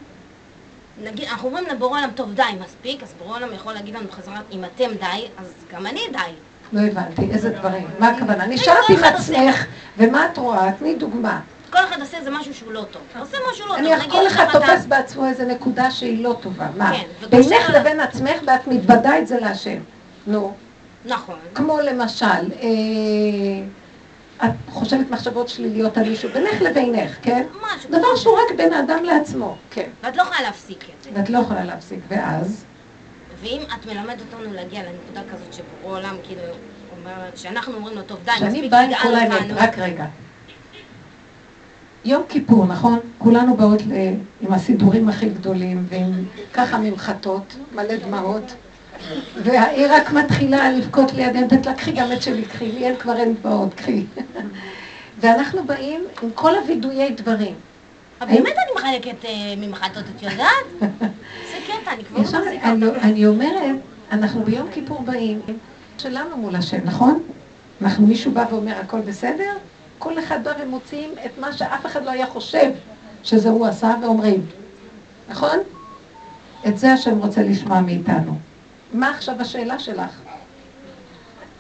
[1.04, 4.42] נגיד, אנחנו אומרים לבורא עולם, טוב די, מספיק, אז בורא עולם יכול להגיד לנו בחזרה,
[4.52, 6.32] אם אתם די, אז גם אני די.
[6.74, 7.88] לא הבנתי, איזה דברים?
[8.00, 8.46] מה הכוונה?
[8.48, 9.66] נשארתי עם עצמך,
[9.98, 10.72] ומה את רואה?
[10.80, 11.40] תני דוגמה.
[11.70, 13.02] כל אחד עושה איזה משהו שהוא לא טוב.
[13.20, 13.82] עושה משהו לא טוב.
[13.82, 16.68] נניח כל אחד תופס בעצמו איזה נקודה שהיא לא טובה.
[16.78, 16.92] מה?
[16.92, 19.78] כן, בינך לבין עצמך, ואת מתוודה את זה להשם.
[20.28, 20.54] נו.
[21.06, 21.36] נכון.
[21.56, 22.68] כמו למשל, אה,
[24.46, 27.44] את חושבת מחשבות שליליות על מישהו, בינך לבינך, כן?
[27.62, 27.90] משהו.
[27.90, 29.90] דבר שהוא רק בין האדם לעצמו, כן.
[30.04, 31.10] ואת לא יכולה להפסיק את זה.
[31.14, 32.66] ואת לא יכולה להפסיק, ואז?
[33.42, 36.42] ואם את מלמדת אותנו להגיע לנקודה כזאת שבורא עולם, כאילו,
[36.98, 39.56] אומרת, שאנחנו אומרים לו, טוב, די, כשאני מספיק, באה עם כל האמת, אותנו.
[39.58, 40.06] רק רגע.
[42.06, 43.00] יום כיפור, נכון?
[43.18, 43.94] כולנו באות ל...
[44.42, 48.54] עם הסידורים הכי גדולים, ועם ככה ממחטות, מלא דמעות,
[49.44, 53.18] והעיר רק מתחילה לבכות לידיהם, תת לה, קחי גם את שלי, קחי, לי אין כבר
[53.18, 54.06] אין דמעות, קחי.
[55.20, 57.56] ואנחנו באים עם כל הווידויי דברים.
[58.20, 60.66] באמת אני מחלקת אה, ממחטות, את יודעת?
[61.90, 63.00] קטע, אני כבר לא מחזיקה אותו.
[63.02, 63.76] אני אומרת,
[64.12, 65.42] אנחנו ביום כיפור באים,
[65.98, 67.24] שלנו מול השם, נכון?
[67.82, 69.54] אנחנו, מישהו בא ואומר הכל בסדר?
[70.00, 72.72] כל אחד בא ומוציאים את מה שאף אחד לא היה חושב
[73.24, 74.46] שזה הוא עשה ואומרים,
[75.30, 75.58] נכון?
[76.68, 78.38] את זה השם רוצה לשמוע מאיתנו.
[78.94, 80.22] מה עכשיו השאלה שלך?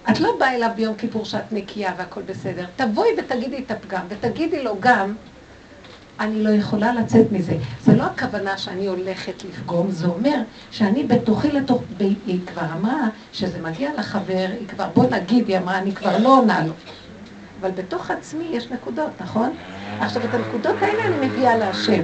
[0.09, 2.65] את לא באה אליו ביום כיפור שאת נקייה והכל בסדר.
[2.75, 5.13] תבואי ותגידי את הפגם, ותגידי לו גם,
[6.19, 7.53] אני לא יכולה לצאת מזה.
[7.83, 10.35] זה לא הכוונה שאני הולכת לפגום, זה אומר
[10.71, 11.81] שאני בתוכי לתוך...
[12.25, 12.99] היא כבר אמרה
[13.31, 16.73] שזה מגיע לחבר, היא כבר, בוא נגיד, היא אמרה, אני כבר לא עונה לו.
[17.61, 19.55] אבל בתוך עצמי יש נקודות, נכון?
[19.99, 22.03] עכשיו, את הנקודות האלה אני מביאה להשם.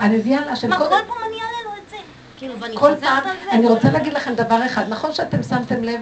[0.00, 0.70] אני מביאה להשם.
[0.70, 1.36] מה, כל- פעם אני?
[2.44, 3.50] כאילו, ואני כל חוזרת על זה?
[3.52, 6.00] אני רוצה להגיד לכם דבר אחד, נכון שאתם שמתם לב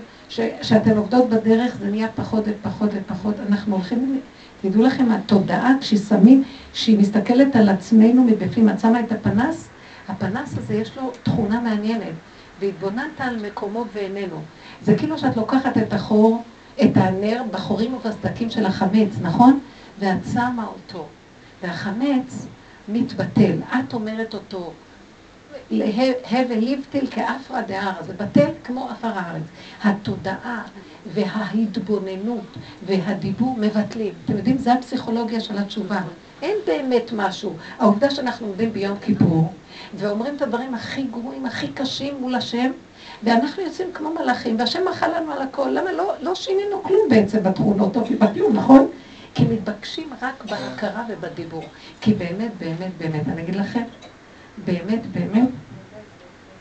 [0.63, 4.21] שאתן עובדות בדרך, זה נהיה פחות ופחות ופחות, אנחנו הולכים,
[4.63, 9.69] תדעו לכם, התודעה, כששמים, כשהיא מסתכלת על עצמנו מבפנים, את שמה את הפנס,
[10.09, 12.15] הפנס הזה יש לו תכונה מעניינת,
[12.61, 14.43] והתבוננת על מקומו ואיננו.
[14.83, 16.43] זה כאילו שאת לוקחת את החור,
[16.83, 19.59] את הנר בחורים ובסדקים של החמץ, נכון?
[19.99, 21.07] ואת שמה אותו,
[21.63, 22.47] והחמץ
[22.89, 23.57] מתבטל.
[23.73, 24.73] את אומרת אותו,
[26.31, 29.43] הבל ליבטיל כאפרא דהרא, זה בטל כמו עפר הארץ.
[29.85, 30.63] התודעה
[31.07, 34.13] וההתבוננות והדיבור מבטלים.
[34.25, 36.01] אתם יודעים, זה הפסיכולוגיה של התשובה.
[36.43, 37.57] אין באמת משהו.
[37.79, 39.53] העובדה שאנחנו עומדים ביום כיפור
[39.95, 42.71] ואומרים את הדברים הכי גרועים, הכי קשים מול השם,
[43.23, 45.69] ואנחנו יוצאים כמו מלאכים, והשם מחל לנו על הכל.
[45.73, 48.89] למה לא, לא שינינו כלום בעצם בתכונות או בכלום, נכון?
[49.35, 51.65] כי מתבקשים רק בהכרה ובדיבור.
[52.01, 53.83] כי באמת, באמת, באמת, אני אגיד לכם,
[54.65, 55.49] באמת, באמת,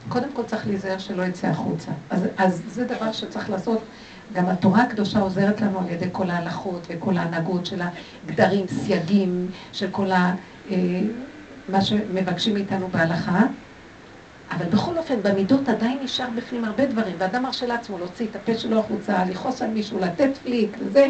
[0.10, 1.92] קודם כל צריך להיזהר שלא יצא החוצה.
[2.10, 3.82] אז, אז זה דבר שצריך לעשות.
[4.34, 7.82] גם התורה הקדושה עוזרת לנו על ידי כל ההלכות וכל ההנהגות של
[8.26, 10.36] הגדרים, סייגים, של כל ה...
[10.72, 11.02] אה,
[11.70, 13.46] מה שמבקשים מאיתנו בהלכה.
[14.52, 18.58] אבל בכל אופן, במידות עדיין נשאר בפנים הרבה דברים, ואדם מרשה לעצמו להוציא את הפה
[18.58, 21.08] שלו החוצה, לכעוס על מישהו, לתת פליק וזה,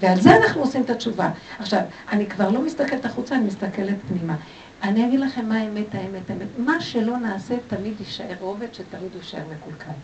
[0.00, 1.30] ועל זה אנחנו עושים את התשובה.
[1.58, 1.80] עכשיו,
[2.12, 4.34] אני כבר לא מסתכלת החוצה, אני מסתכלת פנימה.
[4.82, 6.48] אני אגיד לכם מה האמת, האמת, האמת.
[6.58, 9.98] מה שלא נעשה תמיד יישאר רובד, שתמיד יישאר מקולקל.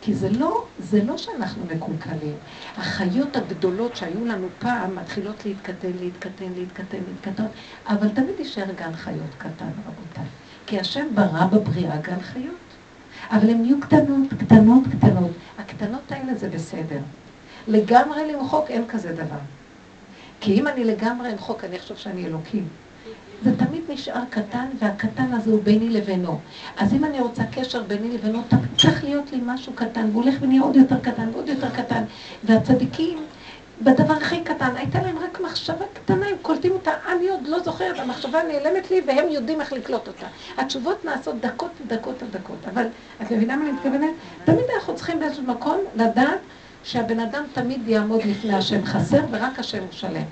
[0.00, 2.34] כי זה לא, זה לא שאנחנו מקולקלים.
[2.76, 7.46] החיות הגדולות שהיו לנו פעם מתחילות להתקטן, להתקטן, להתקטן, להתקטן,
[7.86, 10.24] אבל תמיד יישאר גן חיות קטן, רבותיי.
[10.66, 12.54] כי השם ברא בבריאה גן חיות.
[13.30, 15.30] אבל הן יהיו קטנות, קטנות, קטנות.
[15.58, 17.00] הקטנות האלה זה בסדר.
[17.68, 19.38] לגמרי למחוק אין כזה דבר.
[20.40, 22.68] כי אם אני לגמרי אמחוק, אני אחשוב שאני אלוקים.
[23.44, 26.38] זה תמיד נשאר קטן, והקטן הזה הוא ביני לבינו.
[26.76, 28.42] אז אם אני רוצה קשר ביני לבינו,
[28.78, 32.02] צריך להיות לי משהו קטן, והוא הולך ונהיה עוד יותר קטן ועוד יותר קטן.
[32.44, 33.18] והצדיקים,
[33.82, 37.98] בדבר הכי קטן, הייתה להם רק מחשבה קטנה, הם קולטים אותה, אני עוד לא זוכרת,
[37.98, 40.26] המחשבה נעלמת לי והם יודעים איך לקלוט אותה.
[40.56, 42.86] התשובות נעשות דקות ודקות ודקות, אבל
[43.22, 44.14] את מבינה מה אני מתכוונת?
[44.44, 46.38] תמיד אנחנו צריכים באיזשהו מקום לדעת
[46.84, 50.22] שהבן אדם תמיד יעמוד לפני השם חסר ורק השם הוא שלם.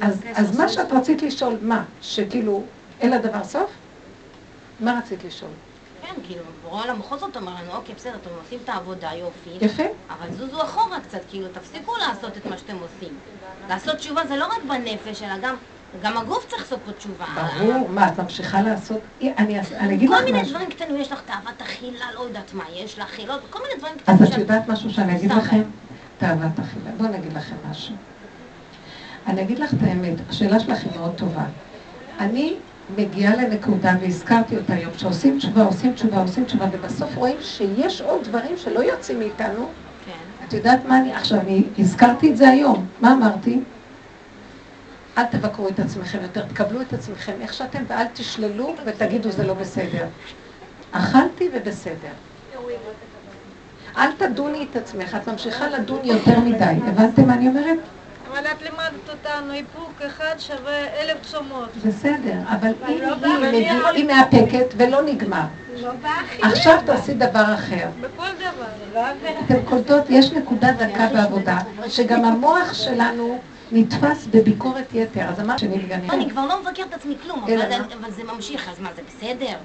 [0.00, 1.84] אז, אז מה שאת רצית לשאול, מה?
[2.00, 2.64] שכאילו
[3.00, 3.70] אין לדבר סוף?
[4.80, 5.50] מה רצית לשאול?
[6.02, 9.50] כן, כאילו, בורא עולם בכל זאת אומר לנו, אוקיי, בסדר, אתם עושים את העבודה, יופי.
[9.66, 9.82] יפה.
[10.10, 13.14] אבל זוזו אחורה קצת, כאילו, תפסיקו לעשות את מה שאתם עושים.
[13.68, 15.54] לעשות תשובה זה לא רק בנפש, אלא גם,
[16.02, 17.24] גם הגוף צריך לעשות פה תשובה.
[17.58, 19.00] ברור, מה, את ממשיכה לעשות?
[19.22, 19.60] אני,
[19.94, 20.54] אגיד לך כל מיני משהו.
[20.54, 23.94] דברים קטנים, יש לך תאוות אכילה, לא יודעת מה, יש לך חילות, כל מיני דברים
[23.94, 24.22] אז קטנים.
[24.24, 25.32] את שאת- יודעת משהו שאני אגיד.
[25.32, 25.62] לכם?
[26.18, 26.90] תאוות אכילה.
[26.96, 27.94] בואו נגיד לכם משהו.
[29.26, 31.44] אני אגיד לך את האמת, השאלה שלך היא מאוד טובה.
[32.20, 32.54] אני
[32.96, 38.24] מגיעה לנקודה, והזכרתי אותה היום, שעושים תשובה, עושים תשובה, עושים תשובה, ובסוף רואים שיש עוד
[38.24, 39.68] דברים שלא יוצאים מאיתנו.
[40.06, 40.46] כן.
[40.46, 41.14] את יודעת מה אני...
[41.14, 42.86] עכשיו, אני הזכרתי את זה היום.
[43.00, 43.60] מה אמרתי?
[45.18, 49.54] אל תבקרו את עצמכם יותר, תקבלו את עצמכם איך שאתם, ואל תשללו ותגידו זה לא
[49.54, 50.06] בסדר.
[50.92, 52.12] אכלתי ובסדר.
[53.96, 56.74] אל תדוני את עצמך, את ממשיכה לדון יותר מדי.
[56.86, 57.78] הבנתם מה אני אומרת?
[58.34, 61.76] אבל את לימדת אותנו, איפוק אחד שווה אלף צומות.
[61.76, 65.42] בסדר, אבל אם לא היא מאפקת ולא נגמר.
[65.76, 65.90] לא.
[66.42, 67.88] עכשיו תעשי דבר אחר.
[68.00, 69.04] בכל דבר.
[69.44, 71.58] אתם קולטות, יש נקודה דקה בעבודה,
[71.88, 73.38] שגם המוח שלנו
[73.72, 75.28] נתפס בביקורת יתר.
[75.28, 76.10] אז אמרת שנפגעים.
[76.10, 77.44] אני כבר לא מבקר את עצמי כלום?
[78.00, 79.56] אבל זה ממשיך, אז מה, זה בסדר?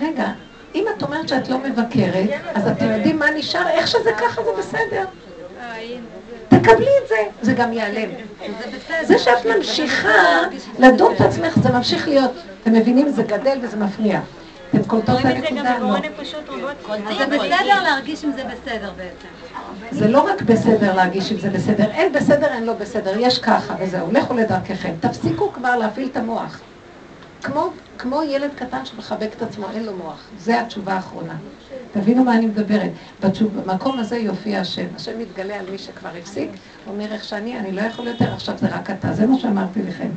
[0.00, 0.32] רגע,
[0.74, 3.68] אם את אומרת שאת לא מבקרת, אז אתם יודעים מה נשאר?
[3.68, 5.04] איך שזה ככה זה בסדר.
[6.48, 8.10] תקבלי את זה, זה גם ייעלם.
[9.02, 10.40] זה שאת ממשיכה
[10.78, 12.30] לדון את עצמך, זה ממשיך להיות.
[12.62, 13.08] אתם מבינים?
[13.08, 14.20] זה גדל וזה מפריע.
[14.70, 15.78] אתם קולטות את הנקודה?
[15.78, 15.96] לא.
[17.18, 19.28] זה בסדר להרגיש אם זה בסדר בעצם.
[19.90, 23.74] זה לא רק בסדר להרגיש אם זה בסדר, אין בסדר, אין לא בסדר, יש ככה
[23.80, 24.92] וזהו, לכו לדרככם.
[25.00, 26.60] תפסיקו כבר להפעיל את המוח.
[27.42, 30.28] כמו, כמו ילד קטן שמחבק את עצמו, אין לו מוח.
[30.38, 31.34] זה התשובה האחרונה.
[31.92, 32.90] תבינו מה אני מדברת.
[33.66, 34.86] במקום הזה יופיע השם.
[34.96, 36.50] השם מתגלה על מי שכבר הפסיק,
[36.86, 39.12] אומר איך שאני, אני לא יכול יותר, עכשיו זה רק אתה.
[39.12, 40.08] זה מה שאמרתי לכם.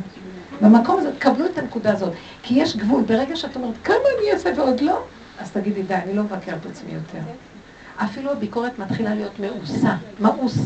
[0.62, 2.14] במקום הזה, תקבלו את הנקודה הזאת.
[2.44, 3.04] כי יש גבול.
[3.04, 5.04] ברגע שאת אומרת, כמה אני אעשה ועוד לא,
[5.40, 7.20] אז תגידי, די, אני לא מבקר את עצמי יותר.
[7.98, 10.58] אפילו הביקורת מתחילה להיות מאוסה, מאוס.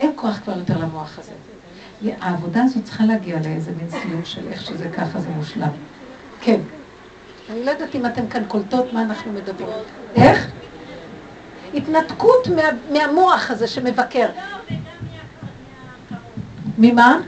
[0.00, 1.32] אין כוח כבר יותר למוח הזה.
[2.20, 5.68] העבודה הזאת צריכה להגיע לאיזה מין סיום של איך שזה ככה זה מושלם.
[6.44, 6.60] כן.
[7.50, 9.68] אני לא יודעת אם אתם כאן קולטות מה אנחנו מדברים.
[10.16, 10.50] איך?
[11.74, 14.28] התנתקות מה, מהמוח הזה שמבקר.
[16.78, 17.20] ממה?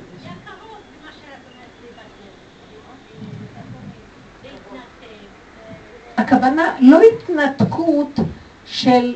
[6.16, 8.18] הכוונה לא התנתקות
[8.66, 9.14] של...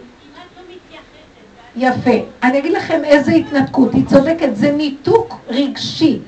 [1.77, 2.11] יפה.
[2.43, 6.19] אני אגיד לכם איזה התנתקות, היא צודקת, זה ניתוק רגשי.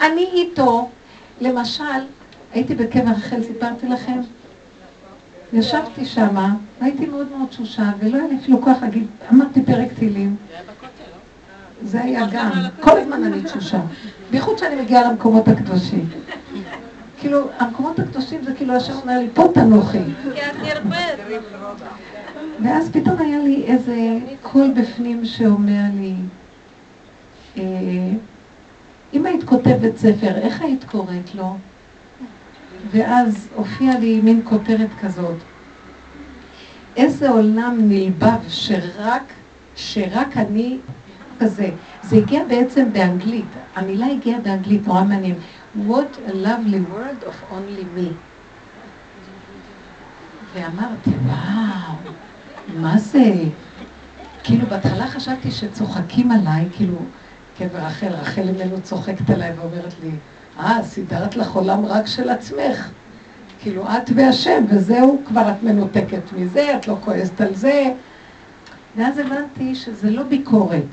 [0.00, 0.90] אני איתו,
[1.40, 1.84] למשל,
[2.52, 4.20] הייתי בקבר רחל, סיפרתי לכם?
[5.52, 10.36] ישבתי שמה, והייתי מאוד מאוד תשושה, ולא היה לי אפילו כוח להגיד, אמרתי פרק תהילים.
[11.82, 12.50] זה היה גם,
[12.80, 13.80] כל הזמן אני תשושה.
[14.30, 16.08] בייחוד שאני מגיעה למקומות הקדושים.
[17.18, 19.98] כאילו, המקומות הקדושים זה כאילו השם אומר לי, פה תנוחי.
[22.62, 26.14] ואז פתאום היה לי איזה קול בפנים שאומר לי,
[27.58, 27.62] אה,
[29.14, 31.56] אם היית כותבת ספר, איך היית קוראת לו?
[32.90, 35.36] ואז הופיעה לי מין כותרת כזאת,
[36.96, 39.32] איזה עולם נלבב שרק,
[39.74, 40.78] שרק אני
[41.38, 41.70] כזה.
[42.02, 45.38] זה הגיע בעצם באנגלית, המילה הגיעה באנגלית, נורא מעניין.
[45.76, 48.12] What a lovely world of only me.
[50.54, 51.94] ואמרתי, וואו,
[52.66, 53.32] מה זה?
[54.44, 56.96] כאילו בהתחלה חשבתי שצוחקים עליי, כאילו,
[57.58, 60.10] קבר רחל, רחל ממנו צוחקת עליי ואומרת לי,
[60.58, 62.90] אה, סידרת לך עולם רק של עצמך.
[63.60, 67.92] כאילו, את והשם, וזהו, כבר את מנותקת מזה, את לא כועסת על זה.
[68.96, 70.84] ואז הבנתי שזה לא ביקורת,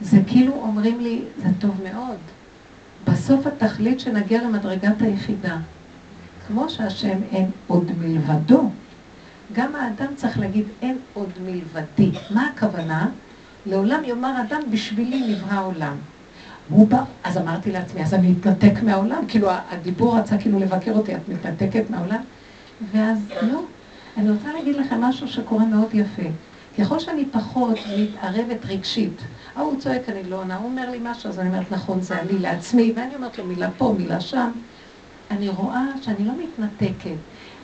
[0.00, 2.16] זה כאילו אומרים לי, זה טוב מאוד.
[3.08, 5.56] בסוף התכלית שנגיע למדרגת היחידה.
[6.46, 8.70] כמו שהשם אין עוד מלבדו,
[9.52, 12.10] גם האדם צריך להגיד אין עוד מלבדי.
[12.30, 13.08] מה הכוונה?
[13.66, 15.96] לעולם יאמר אדם בשבילי נברא העולם.
[16.68, 19.24] הוא בא, אז אמרתי לעצמי, אז אני אתנתק מהעולם?
[19.28, 22.22] כאילו הדיבור רצה כאילו לבקר אותי, את מתנתקת מהעולם?
[22.92, 23.60] ואז לא.
[24.16, 26.28] אני רוצה להגיד לכם משהו שקורה מאוד יפה.
[26.78, 29.22] ככל שאני פחות מתערבת רגשית,
[29.56, 32.38] ההוא צועק, אני לא עונה, הוא אומר לי משהו, אז אני אומרת, נכון, זה אני
[32.38, 34.50] לעצמי, ואני אומרת לו מילה פה, מילה שם.
[35.30, 37.16] אני רואה שאני לא מתנתקת.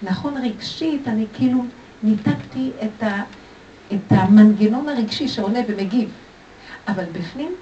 [0.03, 1.64] נכון, רגשית, אני כאילו
[2.03, 3.22] ניתקתי את, ה,
[3.92, 6.11] את המנגנון הרגשי שעונה ומגיב.
[6.88, 7.53] אבל בפנים,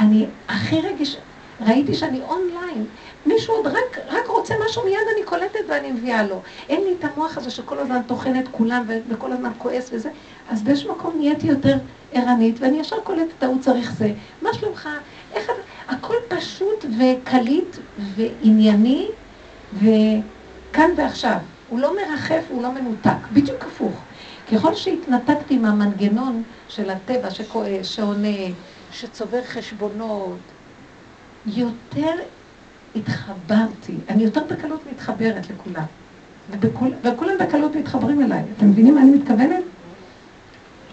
[0.00, 1.16] אני הכי רגיש,
[1.60, 2.86] ראיתי שאני אונליין.
[3.26, 6.42] מישהו עוד רק, רק רוצה משהו, מיד אני קולטת ואני מביאה לו.
[6.68, 10.10] אין לי את המוח הזה שכל הזמן טוחן את כולם וכל הזמן כועס וזה.
[10.50, 11.76] אז באיזשהו מקום נהייתי יותר
[12.12, 14.12] ערנית, ואני ישר קולטת, ההוא צריך זה.
[14.42, 14.88] מה שלומך?
[15.32, 15.44] איך...
[15.44, 15.52] אתה-"
[15.88, 19.08] הכל פשוט וקליט וענייני,
[19.72, 21.36] וכאן ועכשיו.
[21.68, 23.26] הוא לא מרחף, הוא לא מנותק.
[23.32, 24.02] בדיוק הפוך.
[24.52, 28.28] ככל שהתנתקתי מהמנגנון של הטבע שכועס, שעונה,
[29.00, 30.38] שצובר חשבונות,
[31.46, 32.14] יותר
[32.96, 33.94] התחברתי.
[34.08, 35.84] אני יותר בקלות מתחברת לכולם.
[37.02, 38.42] וכולם בקלות מתחברים אליי.
[38.56, 39.64] אתם מבינים מה אני מתכוונת?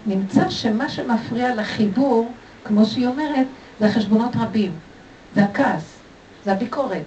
[0.06, 2.32] נמצא שמה שמפריע לחיבור,
[2.64, 3.46] כמו שהיא אומרת,
[3.80, 4.72] זה החשבונות רבים,
[5.34, 5.94] זה הכעס,
[6.44, 7.04] זה הביקורת.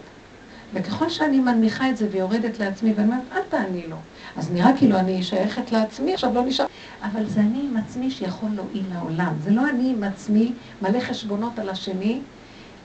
[0.74, 3.98] וככל שאני מנמיכה את זה ויורדת לעצמי ואני אומרת, אל תעני לו.
[4.38, 6.66] אז נראה כאילו אני שייכת לעצמי, עכשיו לא נשאר.
[7.02, 9.34] אבל זה אני עם עצמי שיכול להועיל לעולם.
[9.44, 12.20] זה לא אני עם עצמי, מלא חשבונות על השני,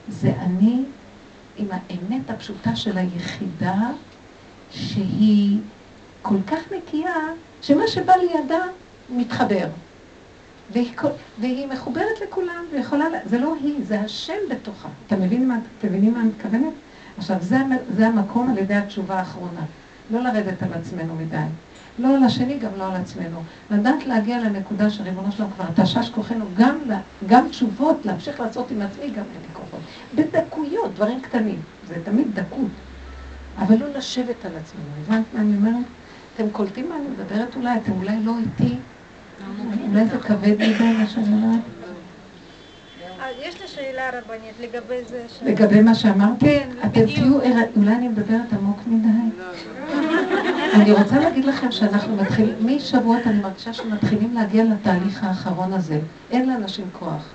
[0.07, 0.83] זה אני
[1.57, 3.89] עם האמת הפשוטה של היחידה,
[4.71, 5.57] שהיא
[6.21, 7.15] כל כך נקייה,
[7.61, 8.65] שמה שבא לידה
[9.09, 9.67] מתחבר.
[10.71, 10.91] והיא,
[11.39, 14.89] והיא מחוברת לכולם, ויכולה, זה לא היא, זה השם בתוכה.
[15.07, 16.73] אתם מבינים מה, אתם מבינים מה אני מתכוונת?
[17.17, 17.57] עכשיו, זה,
[17.95, 19.61] זה המקום על ידי התשובה האחרונה.
[20.13, 21.37] לא לרדת על עצמנו מדי.
[21.99, 23.39] לא על השני, גם לא על עצמנו.
[23.71, 26.77] לדעת להגיע לנקודה שריבונו שלנו כבר תשש כוחנו, גם,
[27.27, 29.79] גם תשובות, להמשיך לעשות עם עצמי, גם אין לי כוחות.
[30.15, 31.61] בדקויות, דברים קטנים.
[31.87, 32.71] זה תמיד דקות.
[33.57, 34.85] אבל לא לשבת על עצמנו.
[35.01, 35.85] הבנת מה אני אומרת?
[36.35, 37.77] אתם קולטים מה אני מדברת אולי?
[37.77, 38.75] אתם אולי לא איתי?
[39.89, 41.72] אולי זה כבד מדי מה שאני אומרת?
[43.41, 45.43] יש לי שאלה רבנית לגבי זה ש...
[45.43, 46.45] לגבי מה שאמרתי?
[46.45, 47.39] כן, אתם תהיו,
[47.75, 49.07] אולי אני מדברת עמוק מדי?
[50.75, 55.99] אני רוצה להגיד לכם שאנחנו מתחילים, משבועות אני מרגישה שמתחילים להגיע לתהליך האחרון הזה.
[56.31, 57.33] אין לאנשים כוח.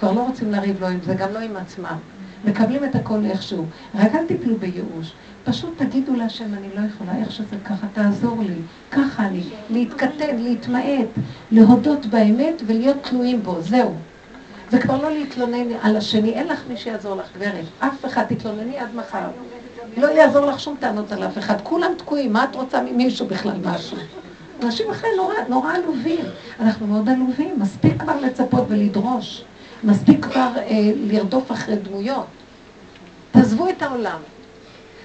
[0.00, 1.96] כבר לא רוצים לריב לא עם זה, גם לא עם עצמם.
[2.44, 3.66] מקבלים את הכל איכשהו.
[3.94, 5.12] רק אל תיפלו בייאוש.
[5.44, 8.54] פשוט תגידו להשם, אני לא יכולה, איך שזה ככה, תעזור לי.
[8.90, 9.42] ככה אני.
[9.70, 11.08] להתקטן, להתמעט,
[11.50, 13.94] להודות באמת ולהיות תלויים בו, זהו.
[14.70, 17.64] זה כבר לא להתלונן על השני, אין לך מי שיעזור לך, גברת.
[17.78, 19.28] אף אחד, תתלונני עד מחר.
[19.96, 21.60] לא יעזור לך שום טענות על אף אחד.
[21.62, 23.96] כולם תקועים, מה את רוצה ממישהו בכלל משהו?
[24.62, 26.24] אנשים אחרי נורא, נורא עלובים.
[26.60, 29.44] אנחנו מאוד עלובים, מספיק כבר לצפות ולדרוש.
[29.84, 32.26] מספיק כבר אה, לרדוף אחרי דמויות.
[33.30, 34.18] תעזבו את העולם.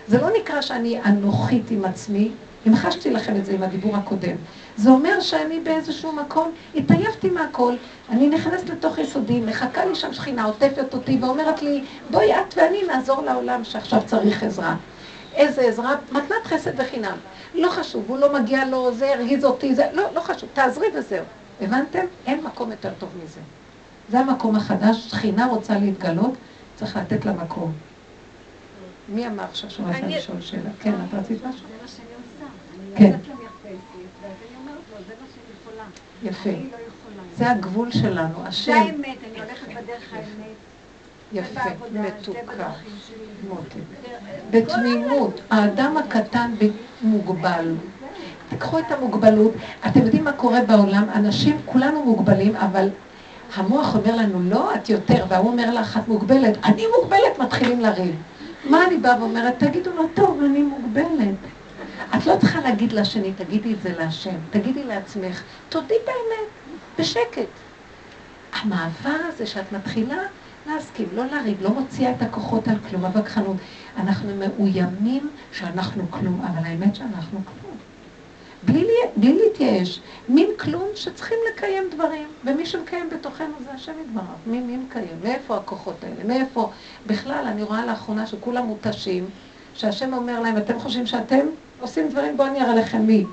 [0.07, 2.31] זה לא נקרא שאני אנוכית עם עצמי,
[2.65, 4.35] המחשתי לכם את זה עם הדיבור הקודם.
[4.77, 7.75] זה אומר שאני באיזשהו מקום התעייפתי מהכל,
[8.09, 12.83] אני נכנסת לתוך יסודי, מחכה לי שם שכינה, עוטפת אותי ואומרת לי, בואי את ואני
[12.87, 14.75] נעזור לעולם שעכשיו צריך עזרה.
[15.35, 15.95] איזה עזרה?
[16.11, 17.17] מתנת חסד וחינם.
[17.55, 21.23] לא חשוב, הוא לא מגיע לו, זה הרגיז אותי, זה, לא, לא חשוב, תעזרי וזהו.
[21.61, 22.05] הבנתם?
[22.25, 23.39] אין מקום יותר טוב מזה.
[24.09, 26.33] זה המקום החדש, שכינה רוצה להתגלות,
[26.75, 27.71] צריך לתת לה מקום.
[29.09, 30.69] מי אמר עכשיו שהוא רצה לשאול שאלה?
[30.79, 31.67] כן, את רצית משהו?
[35.65, 35.83] יכולה.
[36.23, 36.49] יפה.
[36.49, 36.77] לא.
[37.37, 38.71] זה הגבול שלנו, השם.
[38.71, 40.55] זה האמת, אני הולכת בדרך האמת.
[41.33, 42.69] יפה, מתוקה.
[44.51, 46.51] בתמימות, האדם הקטן
[47.01, 47.75] מוגבל.
[48.49, 49.53] תיקחו את המוגבלות.
[49.87, 51.05] אתם יודעים מה קורה בעולם?
[51.15, 52.89] אנשים, כולנו מוגבלים, אבל
[53.55, 56.57] המוח אומר לנו, לא, את יותר, והוא אומר לך, את מוגבלת.
[56.63, 58.15] אני מוגבלת, מתחילים לריב.
[58.69, 59.63] מה אני באה ואומרת?
[59.63, 61.35] תגידו לו, טוב, אני מוגבלת.
[62.17, 64.35] את לא צריכה להגיד לשני, תגידי את זה להשם.
[64.49, 66.49] תגידי לעצמך, תודי באמת,
[66.99, 67.47] בשקט.
[68.53, 70.17] המעבר הזה שאת מתחילה
[70.67, 73.57] להסכים, לא לריב, לא מוציאה את הכוחות על כלום, הווכחנות.
[73.97, 77.77] אנחנו מאוימים שאנחנו כלום, אבל האמת שאנחנו כלום.
[78.63, 84.25] בלי, בלי להתייאש, מין כלום שצריכים לקיים דברים, ומי שמקיים בתוכנו זה השם יתברך.
[84.45, 85.19] מי, מי מקיים?
[85.23, 86.23] מאיפה הכוחות האלה?
[86.23, 86.71] מאיפה?
[87.05, 89.29] בכלל, אני רואה לאחרונה שכולם מותשים,
[89.75, 91.47] שהשם אומר להם, אתם חושבים שאתם
[91.79, 93.25] עושים דברים, בואו אני אראה לכם מי.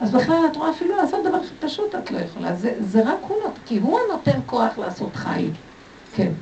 [0.00, 3.42] אז בכלל את רואה אפילו לעשות דבר פשוט את לא יכולה, זה, זה רק הוא
[3.42, 5.52] נותן, כי הוא הנותן כוח לעשות חיים.
[6.14, 6.32] כן.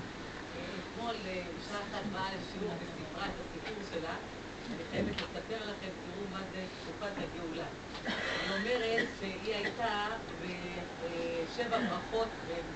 [11.57, 12.29] שבע ברכות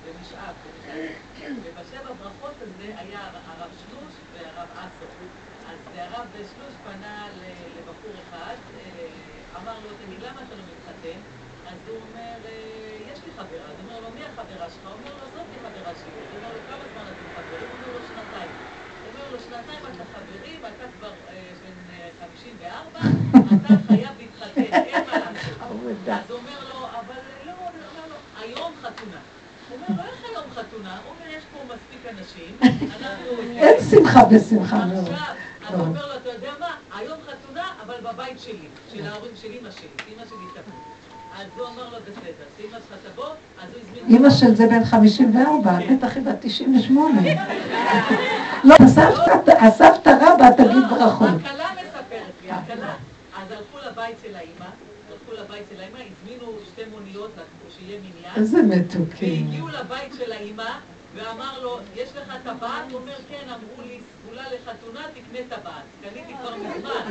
[0.03, 0.55] במשאב,
[1.39, 5.05] ובשבע ברכות הזה היה הרב שלוש והרב אסו.
[5.69, 7.27] אז הרב שלוש פנה
[7.77, 8.55] לבחור אחד,
[9.57, 11.19] אמר לו, תגיד, למה אתה לא מתחתן?
[11.67, 12.35] אז הוא אומר,
[13.11, 13.65] יש לי חברה.
[13.71, 14.85] אז הוא אומר לו, מי החברה שלך?
[14.85, 16.19] הוא אומר לו, זאת היא חברה שלי.
[16.29, 17.67] הוא אומר לו, כמה זמן אתם חברים?
[17.69, 18.51] הוא אומר לו, שנתיים.
[19.01, 21.13] הוא אומר לו, שנתיים אתה חברים, אתה כבר
[21.61, 21.77] בן
[22.19, 22.99] 54,
[23.55, 26.02] אתה חייב להתחתן, אין מה לעשות.
[26.13, 27.53] אז הוא אומר לו, אבל לא,
[28.41, 29.17] היום חתונה.
[29.69, 30.97] הוא אומר, לא איך היום חתונה?
[31.05, 32.57] הוא אומר, יש פה מספיק אנשים,
[33.63, 35.11] אין שמחה בשמחה מאוד.
[35.61, 36.75] עכשיו, הוא אומר לו, אתה יודע מה?
[36.97, 40.79] היום חתונה, אבל בבית שלי, של ההורים של אמא שלי, אמא שלי תבוא.
[41.39, 44.17] אז הוא אמר לו, בסדר, שאמא שלך תבוא, אז הוא הזמין...
[44.17, 47.21] אמא של זה בן 54, בטח היא בת 98.
[48.63, 48.75] לא,
[49.59, 51.29] הסבתא רבא תגיד ברכות.
[51.43, 52.93] הכלה מספרת לי, הכלה.
[53.37, 54.82] אז הלכו לבית של הלכו
[55.53, 57.31] לבית של האמא, הזמינו שתי מוניות
[57.69, 58.35] שיהיה מניין.
[58.35, 59.45] איזה מתוקים.
[59.45, 60.79] והגיעו לבית של האמא,
[61.15, 62.91] ואמר לו, יש לך טבעת?
[62.91, 65.83] הוא אומר, כן, אמרו לי, סגולה לחתונה, תקנה טבעת.
[66.01, 67.09] קניתי כבר מזמן.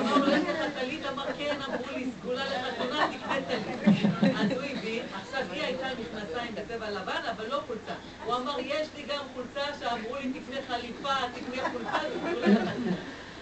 [0.00, 1.06] אמר לו, יש לך טלית?
[1.12, 4.10] אמר, כן, אמרו לי, סגולה לחתונה, תקנה טלית.
[4.38, 7.94] אז הוא הביא, עכשיו היא הייתה מכנסיים בצבע לבן, אבל לא חולצה.
[8.24, 11.98] הוא אמר, יש לי גם חולצה שאמרו לי, תקנה חליפה, תקנה חולצה,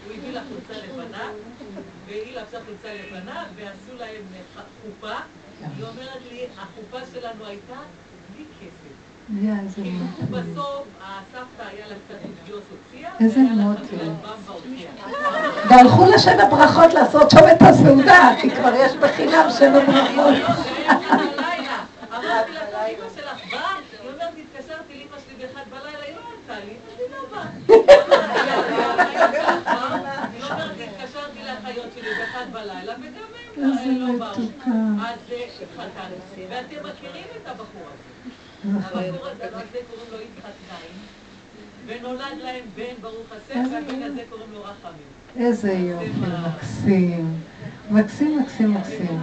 [0.05, 1.31] הוא הביא לה חולצה לבנה,
[2.07, 4.23] והיא לבשה חולצה לבנה, ועשו להם
[4.83, 5.15] חופה.
[5.61, 7.75] היא אומרת לי, החופה שלנו הייתה
[8.35, 8.95] בלי כסף.
[10.31, 13.97] בסוף הסבתא היה לה קצת אופיוס הוציאה, איזה מוטי.
[15.71, 20.35] והלכו לשם ברכות לעשות שם את הסעודה, כי כבר יש בחינם שבע ברכות.
[22.11, 23.75] אמרתי לה, אמא שלך באה?
[24.55, 27.47] התקשרתי לאמא שלי באחד בלילה, היא לא ענתה לי, שלי לא באה.
[30.33, 34.13] היא לא אומרת לי, התקשרתי לאחיות שלי באחד בלילה, וגם הם איזה.
[34.15, 34.71] מתוקה.
[36.51, 38.31] ואתם מכירים את הבחור הזה.
[38.79, 39.03] נכון.
[39.03, 40.97] הבחור הזה קוראים לו יצחק נעים,
[41.87, 44.03] ונולד להם בן, ברוך השם, והבן.
[44.03, 45.15] הזה קוראים לו רחמים.
[45.37, 46.09] איזה יופי,
[46.49, 47.41] מקסים.
[47.91, 49.21] מקסים, מקסים, מקסים.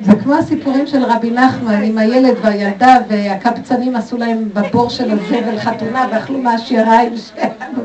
[0.00, 5.58] זה כמו הסיפורים של רבי נחמן עם הילד והילדה והקבצנים עשו להם בבור של הזבל
[5.58, 7.82] חתונה ואכלו מהשיריים שלנו.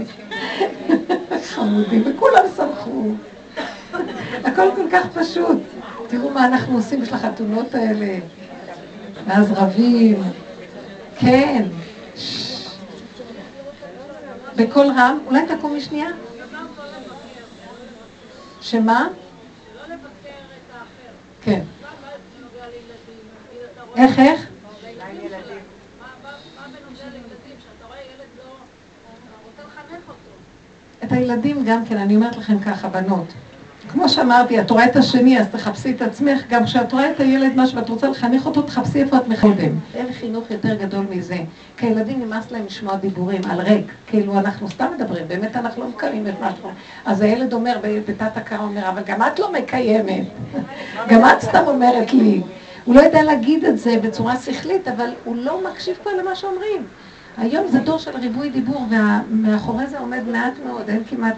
[1.55, 3.13] חמודים, וכולם שמחו.
[4.43, 5.57] הכל כל כך פשוט.
[6.07, 8.19] תראו מה אנחנו עושים בשביל החתונות האלה.
[9.25, 10.23] ואז רבים.
[11.19, 11.63] כן.
[14.55, 16.07] בקול רם, אולי תקומי שנייה?
[18.61, 19.07] שמה?
[21.41, 21.61] כן.
[23.95, 24.47] איך, איך?
[31.03, 33.33] את הילדים גם כן, אני אומרת לכם ככה, בנות.
[33.91, 36.43] כמו שאמרתי, את רואה את השני, אז תחפשי את עצמך.
[36.49, 39.71] גם כשאת רואה את הילד משהו ואת רוצה לחנך אותו, תחפשי איפה את מחודם.
[39.95, 41.37] אין חינוך יותר גדול מזה.
[41.77, 43.91] כי הילדים נמאס להם לשמוע דיבורים על ריק.
[44.07, 46.69] כאילו אנחנו סתם מדברים, באמת אנחנו לא מקיימים את מה שאנחנו...
[47.05, 47.77] אז הילד אומר,
[48.07, 50.25] בתת הכרה אומר, אבל גם את לא מקיימת.
[51.07, 52.41] גם את סתם אומרת לי.
[52.85, 56.83] הוא לא יודע להגיד את זה בצורה שכלית, אבל הוא לא מקשיב כבר למה שאומרים.
[57.37, 61.37] היום זה דור של ריבוי דיבור, ומאחורי זה עומד מעט מאוד, אין כמעט...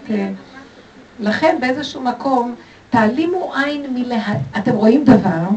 [1.20, 2.56] לכן באיזשהו מקום,
[2.90, 4.24] תעלימו עין מלה...
[4.58, 5.48] אתם רואים דבר,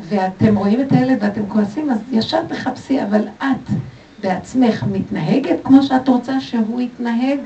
[0.00, 3.72] ואתם רואים את הילד ואתם כועסים, אז ישר תחפשי, אבל את
[4.22, 7.38] בעצמך מתנהגת כמו שאת רוצה שהוא יתנהג?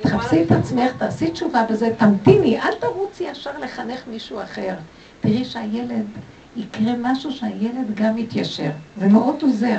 [0.00, 4.74] תחפשי את עצמך, תעשי תשובה בזה, תמתיני, אל תרוצי ישר לחנך מישהו אחר.
[5.20, 6.04] תראי שהילד,
[6.56, 8.70] יקרה משהו שהילד גם יתיישר.
[8.96, 9.78] זה מאוד עוזר.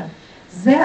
[0.51, 0.77] זה,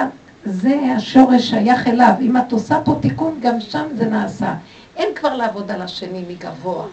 [0.45, 2.13] זה השורש שייך אליו.
[2.21, 4.55] אם את עושה פה תיקון, גם שם זה נעשה.
[4.97, 6.87] אין כבר לעבוד על השני מגבוה.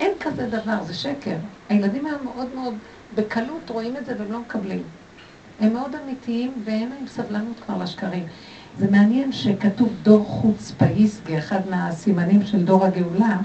[0.00, 1.36] אין כזה דבר, זה שקר.
[1.68, 2.74] הילדים היום מאוד מאוד
[3.16, 4.82] בקלות רואים את זה והם לא מקבלים.
[5.60, 8.26] הם מאוד אמיתיים ואין להם סבלנות כבר לשקרים.
[8.78, 13.36] זה מעניין שכתוב דור חוץ פאיסגי, אחד מהסימנים של דור הגאולה.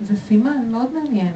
[0.00, 1.32] זה סימן מאוד מעניין,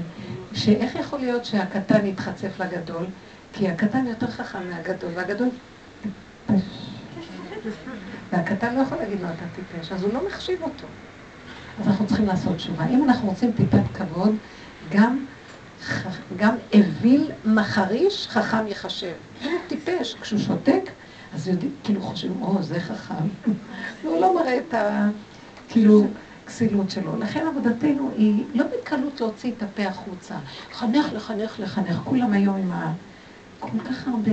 [0.55, 3.07] שאיך יכול להיות שהקטן יתחצף לגדול?
[3.53, 5.49] כי הקטן יותר חכם מהגדול, והגדול.
[8.33, 10.87] והקטן לא יכול להגיד לו אתה טיפש, אז הוא לא מחשיב אותו.
[11.81, 12.87] אז אנחנו צריכים לעשות תשובה.
[12.87, 14.35] אם אנחנו רוצים טיפת כבוד,
[14.91, 15.25] גם,
[16.37, 19.13] גם אוויל מחריש חכם יחשב.
[19.45, 20.91] הוא טיפש, כשהוא שותק,
[21.35, 23.25] אז יודעים, כאילו חושבים, או, זה חכם.
[24.03, 25.09] והוא לא מראה את ה...
[25.69, 26.07] כאילו,
[26.47, 27.19] כסילות שלו.
[27.19, 30.35] לכן עבודתנו היא לא בקלות להוציא את הפה החוצה.
[30.71, 32.01] לחנך, לחנך, לחנך.
[32.05, 32.93] כולם היום עם ה...
[33.61, 34.31] כל כך הרבה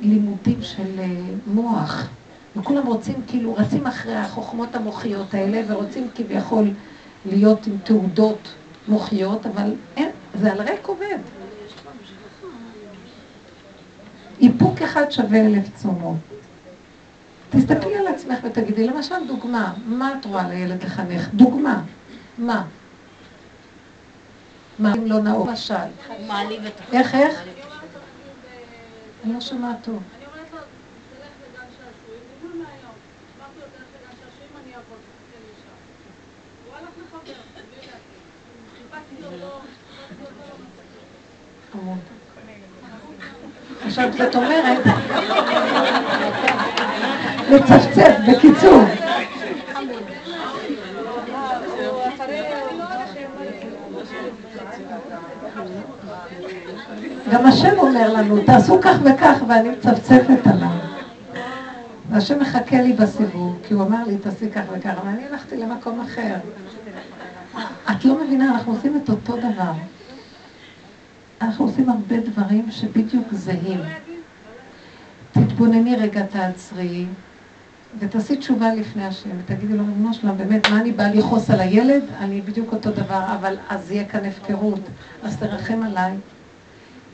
[0.00, 1.00] לימודים של
[1.46, 2.08] מוח.
[2.56, 6.70] וכולם רוצים, כאילו, רצים אחרי החוכמות המוחיות האלה, ורוצים כביכול
[7.26, 8.48] להיות עם תעודות
[8.88, 11.18] מוחיות, אבל אין, זה על ריק עובד.
[14.40, 16.16] איפוק אחד שווה אלף צומות.
[17.50, 21.28] תסתכלי על עצמך ותגידי, למשל דוגמה, מה את רואה לילד לחנך?
[21.34, 21.82] דוגמה,
[22.38, 22.64] מה?
[24.78, 25.48] מה אם לא נאור?
[25.48, 25.74] למשל.
[26.92, 27.42] איך, איך?
[29.24, 30.02] אני לא שומעת טוב.
[44.06, 44.78] עכשיו זאת אומרת,
[47.50, 48.82] לצפצף, בקיצור.
[57.30, 60.68] גם השם אומר לנו, תעשו כך וכך, ואני מצפצפת עליו.
[62.10, 66.34] והשם מחכה לי בסיבוב, כי הוא אמר לי, תעשי כך וכך, ואני הלכתי למקום אחר.
[67.90, 69.72] את לא מבינה, אנחנו עושים את אותו דבר.
[71.40, 73.80] אנחנו עושים הרבה דברים שבדיוק זהים.
[75.32, 77.06] תתבונני רגע, תעצרי,
[77.98, 82.02] ותעשי תשובה לפני השם, ותגידי לו, ריבונו שלום, באמת, מה אני באה לכעוס על הילד?
[82.18, 84.80] אני בדיוק אותו דבר, אבל אז יהיה כאן הפקרות.
[85.22, 86.12] אז תרחם עליי,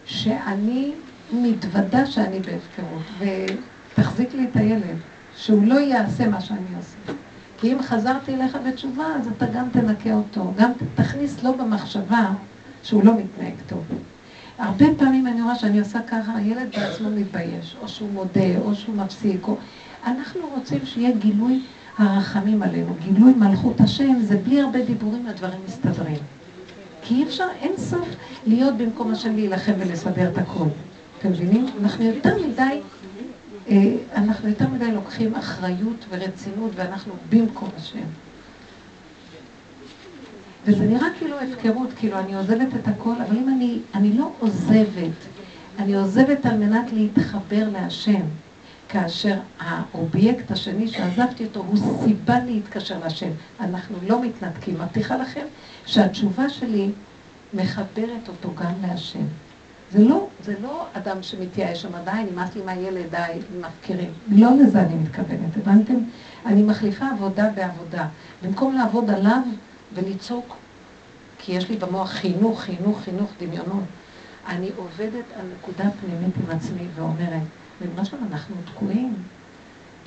[0.05, 0.93] שאני
[1.33, 4.97] מתוודה שאני בהפקרות, ותחזיק לי את הילד,
[5.37, 7.13] שהוא לא יעשה מה שאני עושה.
[7.61, 12.31] כי אם חזרתי אליך בתשובה, אז אתה גם תנקה אותו, גם תכניס לו במחשבה
[12.83, 13.85] שהוא לא מתנהג טוב.
[14.63, 18.97] הרבה פעמים אני רואה שאני עושה ככה, הילד בעצמו מתבייש, או שהוא מודה, או שהוא
[18.97, 19.57] מפסיק, או...
[20.07, 21.61] אנחנו רוצים שיהיה גילוי
[21.99, 26.17] הרחמים עלינו, גילוי מלכות השם, זה בלי הרבה דיבורים, הדברים מסתדרים.
[27.03, 28.09] כי אי אפשר אין סוף
[28.47, 30.67] להיות במקום השם להילחם ולסדר את הכל.
[31.19, 31.67] אתם מבינים?
[31.83, 32.81] אנחנו יותר מדי
[33.69, 38.07] אה, אנחנו יותר מדי לוקחים אחריות ורצינות ואנחנו במקום השם.
[40.65, 45.17] וזה נראה כאילו הפקרות, כאילו אני עוזבת את הכל, אבל אם אני, אני לא עוזבת,
[45.79, 48.21] אני עוזבת על מנת להתחבר להשם,
[48.89, 53.31] כאשר האובייקט השני שעזבתי אותו הוא סיבה להתקשר להשם.
[53.61, 54.75] אנחנו לא מתנתקים.
[54.75, 55.47] מבטיחה לכם
[55.87, 56.91] שהתשובה שלי
[57.55, 59.25] מחברת אותו גם להשם.
[59.93, 64.11] זה לא, זה לא אדם שמתייאש שם, די, נמאס לי מהילד, די, מפקירים.
[64.29, 65.95] לא לזה אני מתכוונת, הבנתם?
[66.47, 68.07] אני מחליפה עבודה בעבודה.
[68.43, 69.41] במקום לעבוד עליו
[69.95, 70.57] ולצעוק,
[71.39, 73.85] כי יש לי במוח חינוך, חינוך, חינוך, דמיונות.
[74.49, 77.43] אני עובדת על נקודה פנימית עם עצמי ואומרת,
[77.81, 79.15] בגלל שם אנחנו תקועים.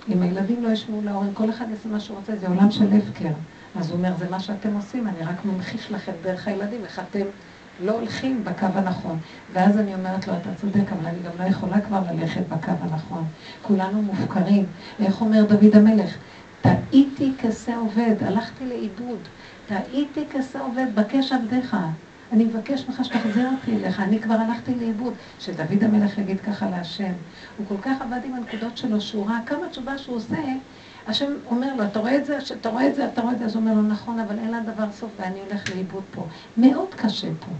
[0.09, 3.33] אם הילדים לא ישמעו להורים, כל אחד יעשה מה שהוא רוצה, זה עולם של הפקר.
[3.75, 7.25] אז הוא אומר, זה מה שאתם עושים, אני רק ממחיש לכם דרך הילדים, איך אתם
[7.83, 9.19] לא הולכים בקו הנכון.
[9.53, 13.23] ואז אני אומרת לו, אתה צודק, אבל אני גם לא יכולה כבר ללכת בקו הנכון.
[13.61, 14.65] כולנו מופקרים.
[14.99, 16.17] איך אומר דוד המלך?
[16.61, 19.19] טעיתי כשה עובד, הלכתי לאיבוד.
[19.65, 21.77] טעיתי כשה עובד, בקש עבדיך.
[22.31, 25.13] אני מבקש ממך שתחזיר אותי אליך, אני כבר הלכתי לאיבוד.
[25.39, 27.13] שדוד המלך יגיד ככה להשם.
[27.57, 30.37] הוא כל כך עבד עם הנקודות שלו, שהוא ראה כמה תשובה שהוא עושה,
[31.07, 33.45] השם אומר לו, אתה רואה את זה, אתה רואה את זה, אתה רואה את זה,
[33.45, 36.27] אז הוא אומר לו, נכון, אבל אין לדבר סוף ואני הולך לאיבוד פה.
[36.57, 37.51] מאוד קשה פה.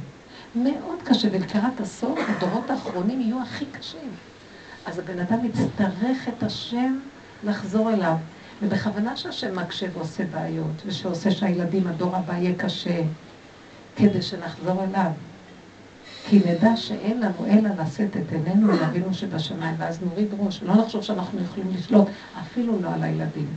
[0.56, 4.18] מאוד קשה, ולקראת הסוף, הדורות האחרונים יהיו הכי קשים.
[4.86, 7.00] אז הבן אדם יצטרך את השם
[7.44, 8.16] לחזור אליו.
[8.62, 13.02] ובכוונה שהשם מקשה ועושה בעיות, ושעושה שהילדים, הדור הבא יהיה קשה,
[13.96, 15.12] כדי שנחזור אליו.
[16.30, 20.76] כי נדע שאין לנו אלא לשאת את עינינו אל אבינו שבשמיים, ואז נוריד ראש, לא
[20.76, 22.08] נחשוב שאנחנו יכולים לשלוט,
[22.42, 23.48] אפילו לא על הילדים.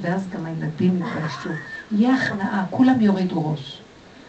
[0.00, 1.50] ואז גם הילדים יתביישו.
[1.92, 3.82] יהיה הכנעה, כולם יורידו ראש.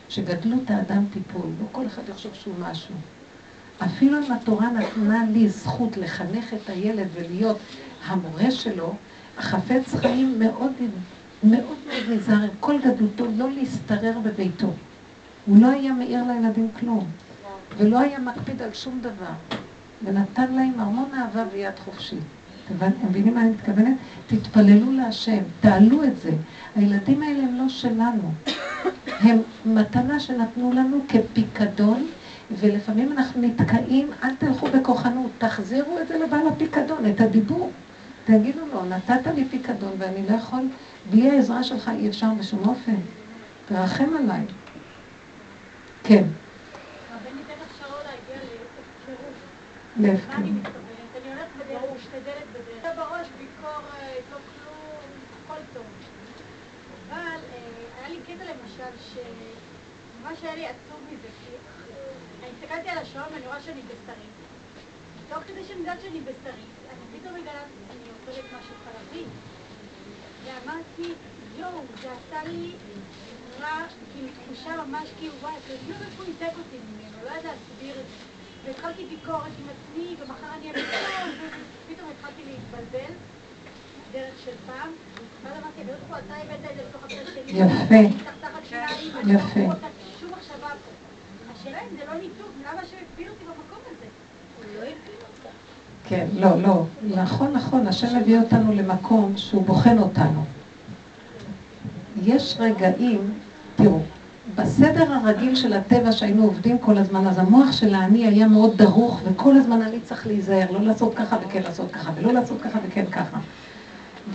[0.09, 2.95] שגדלות האדם תיפול, לא כל אחד יחשוב שהוא משהו.
[3.85, 7.57] אפילו אם התורה נתנה לי זכות לחנך את הילד ולהיות
[8.05, 8.95] המורה שלו,
[9.41, 10.71] החפץ חיים מאוד
[11.43, 14.73] מאוד מאוד נזהר עם כל גדולתו לא להשתרר בביתו.
[15.45, 17.07] הוא לא היה מעיר לילדים כלום.
[17.77, 19.57] ולא היה מקפיד על שום דבר,
[20.05, 22.19] ונתן להם המון אהבה ויד חופשית.
[22.77, 23.95] אתם מבינים מה אני מתכוונת?
[24.27, 26.31] תתפללו להשם, תעלו את זה.
[26.75, 28.31] הילדים האלה הם לא שלנו.
[29.19, 32.07] הם מתנה שנתנו לנו כפיקדון,
[32.59, 37.71] ולפעמים אנחנו נתקעים, אל תלכו בכוחנות, תחזירו את זה לבעל הפיקדון, את הדיבור.
[38.37, 40.61] תגידו לו, נתת לי פיקדון ואני לא יכול,
[41.09, 42.95] בלי העזרה שלך אי אפשר בשום אופן.
[43.65, 44.45] תרחם עליי.
[46.03, 46.23] כן.
[49.97, 50.35] להפקר.
[50.35, 51.11] אני מתכוונת?
[51.21, 52.95] אני הולכת בדרך, משתדלת בדרך.
[52.95, 55.09] בראש ביקורת, לא כלום,
[55.45, 55.83] הכל טוב.
[57.09, 57.39] אבל
[57.99, 61.51] היה לי קטע למשל, שמה שהיה לי עצוב מזה, כי
[62.43, 64.35] אני הסתכלתי על השעון ואני רואה שאני בשרית.
[65.29, 69.23] תוך כדי שאני יודעת שאני בשרית, אני פתאום מגלה שאני אוכלת משהו חלבי.
[70.43, 71.13] ואמרתי,
[71.57, 72.73] יואו, זה עשה לי
[73.59, 77.43] רע, כאילו תחושה ממש כאילו, וואי, אתה יודע איפה הוא ניתק אותי ממנו, לא יודעת
[77.43, 78.15] להסביר את זה.
[78.65, 81.33] והתחלתי ביקורת עם עצמי, ומחר אני ביקורת,
[81.85, 83.13] ופתאום התחלתי להתבלבל,
[84.11, 84.89] דרך של פעם.
[85.43, 87.51] ואז אמרתי, ברוך אתה הבאת את זה לתוך הפה שלי.
[87.51, 87.95] יפה.
[89.27, 89.87] יפה.
[90.19, 90.91] שום מחשבה פה.
[91.53, 94.05] השאלה אם זה לא ניתוק, למה שהפיל אותי במקום הזה?
[94.57, 95.49] הוא לא הפיל אותה.
[96.07, 96.85] כן, לא, לא.
[97.15, 100.43] נכון, נכון, השם הביא אותנו למקום שהוא בוחן אותנו.
[102.23, 103.33] יש רגעים,
[103.75, 103.99] תראו,
[104.55, 109.21] בסדר הרגיל של הטבע שהיינו עובדים כל הזמן, אז המוח של האני היה מאוד דרוך,
[109.23, 113.05] וכל הזמן אני צריך להיזהר, לא לעשות ככה וכן לעשות ככה, ולא לעשות ככה וכן
[113.11, 113.37] ככה.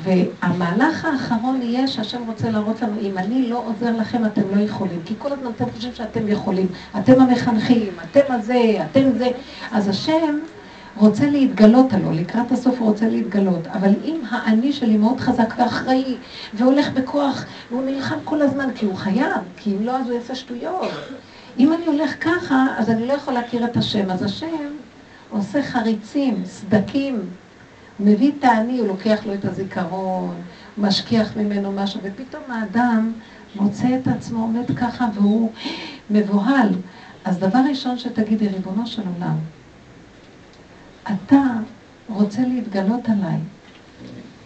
[0.02, 5.00] והמהלך האחרון יהיה שהשם רוצה להראות לנו, אם אני לא עוזר לכם, אתם לא יכולים.
[5.04, 6.66] כי כל הזמן אתם חושבים שאתם יכולים.
[6.98, 9.28] אתם המחנכים, אתם הזה, אתם זה.
[9.72, 10.38] אז השם
[10.96, 16.16] רוצה להתגלות עלו, לקראת הסוף הוא רוצה להתגלות, אבל אם האני שלי מאוד חזק ואחראי,
[16.54, 20.34] והולך בכוח, והוא נלחם כל הזמן, כי הוא חייב, כי אם לא אז הוא יעשה
[20.34, 20.90] שטויות.
[21.58, 24.10] אם אני הולך ככה, אז אני לא יכול להכיר את השם.
[24.10, 24.46] אז השם
[25.30, 27.20] עושה חריצים, סדקים,
[28.00, 30.34] מביא את האני, הוא לוקח לו את הזיכרון,
[30.78, 33.12] משכיח ממנו משהו, ופתאום האדם
[33.56, 35.50] מוצא את עצמו עומד ככה והוא
[36.10, 36.68] מבוהל.
[37.24, 39.36] אז דבר ראשון שתגידי, ריבונו של עולם,
[41.06, 41.42] אתה
[42.08, 43.38] רוצה להתגלות עליי,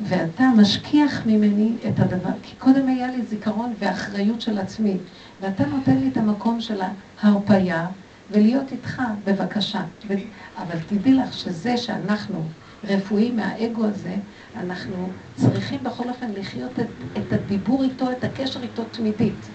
[0.00, 4.96] ואתה משכיח ממני את הדבר, כי קודם היה לי זיכרון ואחריות של עצמי,
[5.40, 6.80] ואתה נותן לי את המקום של
[7.22, 7.86] ההרפייה
[8.30, 9.82] ולהיות איתך, בבקשה.
[10.08, 10.14] ו...
[10.58, 12.44] אבל תדעי לך שזה שאנחנו
[12.84, 14.14] רפואיים מהאגו הזה,
[14.56, 16.86] אנחנו צריכים בכל אופן לחיות את,
[17.16, 19.48] את הדיבור איתו, את הקשר איתו תמידית.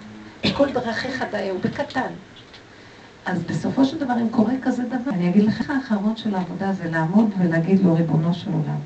[0.46, 2.12] בכל דרכיך דאהו, בקטן.
[3.26, 6.92] אז בסופו של דבר, אם קורה כזה דבר, אני אגיד לך, האחרון של העבודה זה
[6.92, 8.80] לעמוד ולהגיד לו, ריבונו של עולם,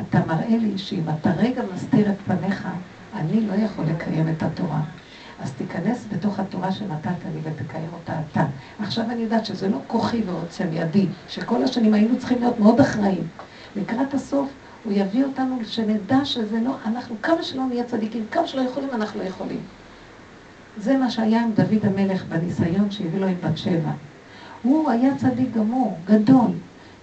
[0.00, 2.68] אתה מראה לי שאם אתה רגע מסתיר את פניך,
[3.14, 4.80] אני לא יכול לקיים את התורה.
[5.40, 8.44] אז תיכנס בתוך התורה שנתת לי ותקיים אותה אתה.
[8.78, 13.28] עכשיו אני יודעת שזה לא כוחי ועוצם ידי, שכל השנים היינו צריכים להיות מאוד אחראים.
[13.76, 14.50] לקראת הסוף
[14.84, 19.20] הוא יביא אותנו שנדע שזה לא, אנחנו כמה שלא נהיה צדיקים, כמה שלא יכולים, אנחנו
[19.20, 19.60] לא יכולים.
[20.76, 23.90] זה מה שהיה עם דוד המלך בניסיון שהביא לו עם בת שבע.
[24.62, 26.50] הוא היה צדיק גמור, גדול,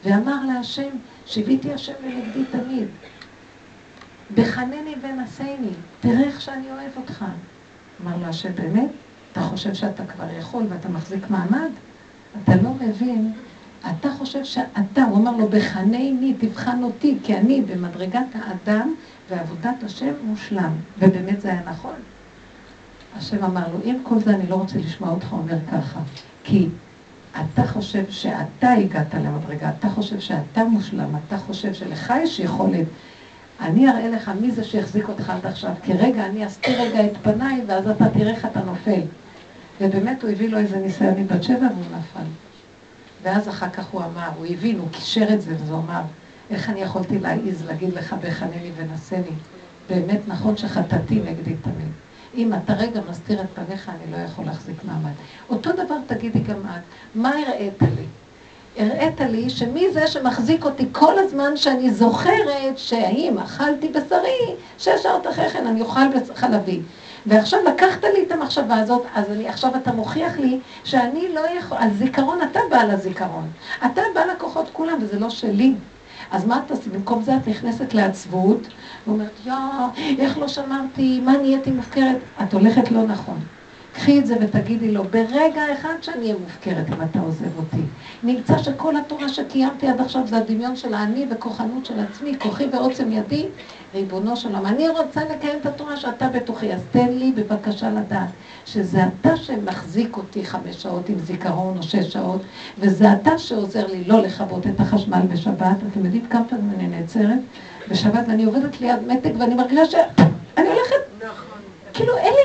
[0.05, 0.89] ואמר להשם,
[1.26, 2.88] שיוויתי השם לנגדי תמיד.
[4.36, 5.69] בחנני ונשני,
[5.99, 7.26] תראה איך שאני אוהב אותך.
[8.03, 8.89] אמר לו השם, באמת?
[9.32, 11.69] אתה חושב שאתה כבר יכול ואתה מחזיק מעמד?
[12.43, 13.34] אתה לא מבין.
[13.91, 18.93] אתה חושב שאתה, הוא אמר לו, בחנני, תבחן אותי, כי אני במדרגת האדם
[19.30, 20.71] ועבודת השם מושלם.
[20.99, 21.95] ובאמת זה היה נכון.
[23.18, 25.99] השם אמר לו, עם כל זה אני לא רוצה לשמוע אותך אומר ככה,
[26.43, 26.68] כי
[27.32, 32.86] אתה חושב שאתה הגעת למדרגה, אתה חושב שאתה מושלם, אתה חושב שלך יש יכולת.
[33.59, 37.18] אני אראה לך מי זה שהחזיק אותך עד עכשיו, כי רגע, אני אסתיר רגע את
[37.22, 39.01] פניי, ואז אתה תראה איך אתה נופל.
[39.82, 42.28] ובאמת הוא הביא לו איזה ניסיון מבת שבע והוא נפל.
[43.24, 46.01] ואז אחר כך הוא אמר, הוא הבין, הוא קישר את זה, וזה אמר,
[46.49, 49.36] איך אני יכולתי להעיז להגיד לך בחנני ונשני?
[49.89, 52.03] באמת נכון שחטאתי נגדי תמיד.
[52.36, 55.11] אם אתה רגע מסתיר את פניך, אני לא יכול להחזיק מעמד.
[55.49, 56.81] אותו דבר תגידי גם את,
[57.15, 58.05] מה הראית לי?
[58.77, 65.27] הראית לי שמי זה שמחזיק אותי כל הזמן שאני זוכרת שהאם אכלתי בשרי, שש שעות
[65.27, 65.99] אחרי כן אני אוכל
[66.36, 66.81] חלבי.
[67.25, 71.77] ועכשיו לקחת לי את המחשבה הזאת, אז אני, עכשיו אתה מוכיח לי שאני לא יכול,
[71.77, 73.51] על זיכרון, אתה בעל הזיכרון.
[73.86, 75.73] אתה בעל הכוחות כולם, וזה לא שלי.
[76.34, 76.89] אז מה את עושה?
[76.89, 78.67] במקום זה את נכנסת לעצבות,
[79.07, 79.53] ואומרת, יא,
[80.19, 82.17] איך לא שמרתי, מה נהייתי מופקרת?
[82.43, 83.47] את הולכת לא נכון.
[83.94, 87.82] קחי את זה ותגידי לו, ברגע אחד שאני אהיה מופקרת אם אתה עוזב אותי.
[88.24, 93.12] נמצא שכל התורה שקיימתי עד עכשיו זה הדמיון של האני וכוחנות של עצמי, כוחי ועוצם
[93.12, 93.46] ידי,
[93.96, 94.66] ריבונו של עולם.
[94.66, 98.30] אני רוצה לקיים את התורה שאתה בתוכי, אז תן לי בבקשה לדעת
[98.66, 102.41] שזה אתה שמחזיק אותי חמש שעות עם זיכרון או שש שעות,
[102.80, 105.78] וזה אתה שעוזר לי לא לכבות את החשמל בשבת.
[105.91, 107.39] אתם יודעים כמה פעמים אני נעצרת
[107.89, 111.26] בשבת ואני עובדת ליד מתג ואני מרגישה שאני הולכת,
[111.94, 112.43] כאילו אין לי.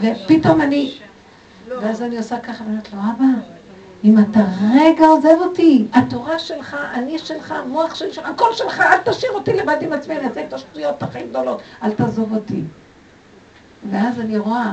[0.00, 0.92] ופתאום אני,
[1.68, 3.24] ואז אני עושה ככה ואומרת לו, אבא,
[4.04, 4.40] אם אתה
[4.74, 9.52] רגע עוזב אותי, התורה שלך, אני שלך, המוח שלי שלך, הכל שלך, אל תשאיר אותי
[9.52, 12.62] לבד עם עצמי, אני אעשה את השטויות הכי גדולות, אל תעזוב אותי.
[13.90, 14.72] ואז אני רואה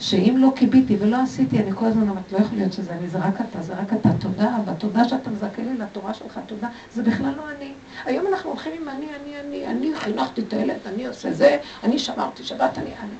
[0.00, 3.18] שאם לא קיביתי ולא עשיתי, אני כל הזמן אומרת, לא יכול להיות שזה אני, זה
[3.18, 7.32] רק אתה, זה רק אתה, תודה, והתודה שאתה מזכה לי לתורה שלך, תודה, זה בכלל
[7.36, 7.72] לא אני.
[8.04, 11.98] היום אנחנו הולכים עם אני, אני, אני, אני חינכתי את הילד, אני עושה זה, אני
[11.98, 13.16] שמרתי שבת, אני, אני.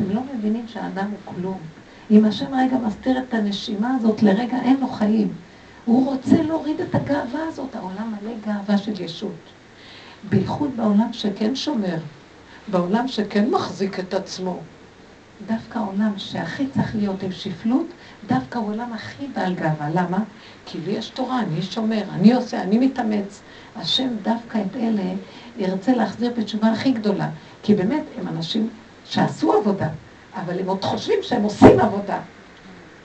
[0.00, 1.58] אתם לא מבינים שהאדם הוא כלום.
[2.10, 5.32] אם השם רגע מסתיר את הנשימה הזאת, לרגע אין לו חיים.
[5.84, 9.40] הוא רוצה להוריד את הגאווה הזאת, העולם מלא גאווה של ישות.
[10.28, 11.96] בייחוד בעולם שכן שומר,
[12.68, 14.58] בעולם שכן מחזיק את עצמו.
[15.46, 17.86] דווקא העולם שהכי צריך להיות עם שפלות,
[18.26, 19.88] דווקא העולם הכי בעל גאווה.
[19.94, 20.18] למה?
[20.66, 23.40] כי לי יש תורה, אני שומר, אני עושה, אני מתאמץ.
[23.76, 25.12] השם דווקא את אלה
[25.58, 27.28] ירצה להחזיר בתשובה הכי גדולה.
[27.62, 28.68] כי באמת הם אנשים
[29.10, 29.88] שעשו עבודה,
[30.34, 32.18] אבל הם עוד חושבים שהם עושים עבודה.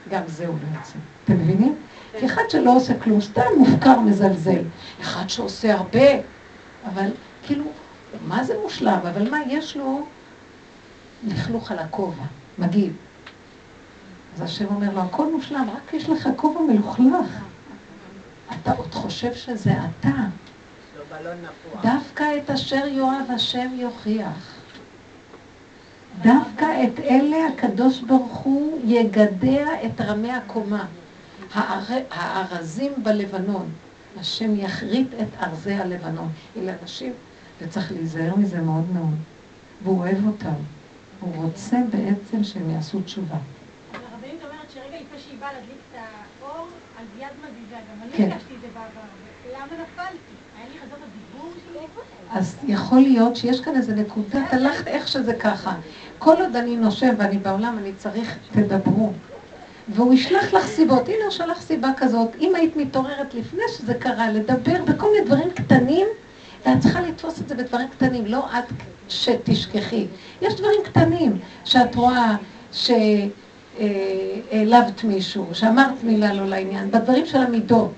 [0.09, 0.93] גם זה הוא לא יוצא.
[1.23, 1.75] אתם מבינים?
[2.19, 4.61] כי אחד שלא עושה כלום, סתם מופקר, מזלזל.
[5.01, 6.09] אחד שעושה הרבה,
[6.93, 7.11] אבל
[7.43, 7.63] כאילו,
[8.27, 8.99] מה זה מושלם?
[9.13, 10.05] אבל מה, יש לו
[11.23, 12.23] לכלוך על הכובע,
[12.57, 12.93] מגעיל.
[14.35, 17.27] אז השם אומר לו, הכל מושלם, רק יש לך כובע מלוכלך.
[18.61, 20.09] אתה עוד חושב שזה אתה.
[21.81, 24.54] דווקא את אשר יאהב השם יוכיח.
[26.23, 30.85] דווקא את אלה הקדוש ברוך הוא יגדע את רמי הקומה.
[32.11, 33.69] הארזים בלבנון,
[34.19, 36.29] השם יכרית את ארזי הלבנון.
[36.57, 37.13] אלה אנשים,
[37.61, 39.15] וצריך להיזהר מזה מאוד מאוד.
[39.83, 40.53] והוא אוהב אותם.
[41.19, 43.37] הוא רוצה בעצם שהם יעשו תשובה.
[43.93, 45.99] הרבנית אומרת שרגע לפני שהיא באה להדליק את
[46.41, 46.67] האור,
[46.99, 47.75] אז יד מזיזה.
[47.75, 48.31] גם אני כן.
[48.31, 49.07] הרגשתי את זה בעבר.
[49.53, 50.35] למה נפלתי?
[52.31, 55.75] אז יכול להיות שיש כאן איזה נקודה, הלכת איך שזה ככה.
[56.19, 59.11] כל עוד אני נושב ואני בעולם, אני צריך, תדברו.
[59.87, 61.07] והוא ישלח לך סיבות.
[61.07, 62.29] הנה הוא שלח סיבה כזאת.
[62.39, 66.07] אם היית מתעוררת לפני שזה קרה, לדבר בכל מיני דברים קטנים,
[66.65, 68.73] ואת צריכה לתפוס את זה בדברים קטנים, לא את
[69.09, 70.07] שתשכחי.
[70.41, 72.35] יש דברים קטנים שאת רואה
[73.81, 77.93] שהעלבת מישהו, שאמרת מילה לא לעניין, בדברים של המידות.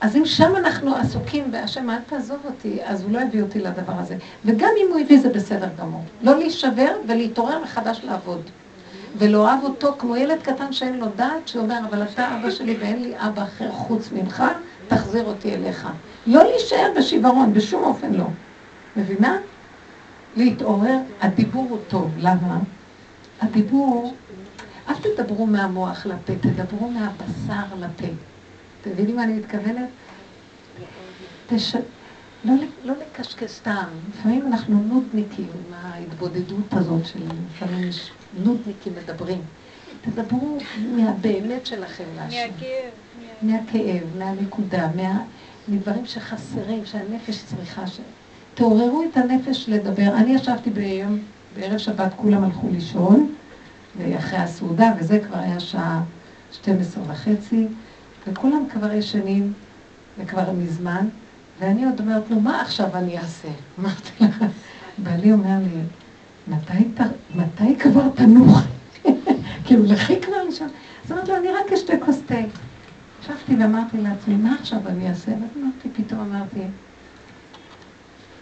[0.00, 3.92] אז אם שם אנחנו עסוקים והשם אל תעזוב אותי, אז הוא לא הביא אותי לדבר
[3.98, 4.16] הזה.
[4.44, 6.04] וגם אם הוא הביא זה בסדר גמור.
[6.22, 8.40] לא להישבר ולהתעורר מחדש לעבוד.
[9.18, 13.14] ולאוהב אותו כמו ילד קטן שאין לו דעת, שאומר, אבל אתה אבא שלי ואין לי
[13.16, 14.44] אבא אחר חוץ ממך,
[14.88, 15.88] תחזיר אותי אליך.
[16.26, 18.26] לא להישאר בשיוורון, בשום אופן לא.
[18.96, 19.38] מבינה?
[20.36, 22.58] להתעורר, הדיבור הוא טוב, למה?
[23.40, 24.14] הדיבור,
[24.88, 28.06] אל תדברו מהמוח לפה, תדברו מהבשר לפה.
[28.80, 29.88] אתם מבינים מה אני מתכוונת?
[31.46, 31.76] תש...
[32.44, 32.54] לא,
[32.84, 33.86] לא לקשקש סתם.
[34.10, 37.18] לפעמים אנחנו נודניקים עם ההתבודדות הזאת של
[37.54, 37.88] לפעמים
[38.38, 39.40] נודניקים מדברים.
[40.00, 40.58] תדברו
[40.96, 42.36] מהבאמת שלכם להשם.
[42.36, 42.90] מהכאב.
[43.42, 45.22] מהכאב, מהנקודה, מה...
[45.68, 47.86] מדברים שחסרים, שהנפש צריכה.
[47.86, 48.00] ש...
[48.54, 50.16] תעוררו את הנפש לדבר.
[50.16, 51.18] אני ישבתי ביום,
[51.56, 53.34] בערב שבת כולם הלכו לישון,
[53.98, 56.02] ואחרי הסעודה, וזה כבר היה שעה
[56.52, 57.66] 12 וחצי,
[58.26, 59.52] וכולם כבר ישנים,
[60.18, 61.08] וכבר מזמן,
[61.60, 63.48] ואני עוד אומרת לו, מה עכשיו אני אעשה?
[63.78, 64.44] אמרתי לך,
[64.98, 65.80] בעלי אומר לי,
[66.48, 67.00] מתי, ת...
[67.34, 68.62] מתי כבר תנוח?
[69.64, 70.68] כאילו, לכי כבר לישון.
[71.04, 72.34] אז אמרתי לו, אני רק אשתה כוס תה.
[73.22, 75.30] ישבתי ואמרתי לעצמי, מה עכשיו אני אעשה?
[75.30, 76.60] ואז אמרתי, פתאום אמרתי,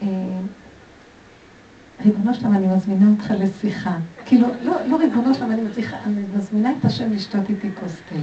[0.02, 0.08] אה,
[2.04, 3.96] ריבונו שלם, אני מזמינה אותך לשיחה.
[4.24, 5.62] כאילו, לא, לא ריבונו שלם, אני
[6.36, 8.16] מזמינה את השם לשתות איתי כוס תה.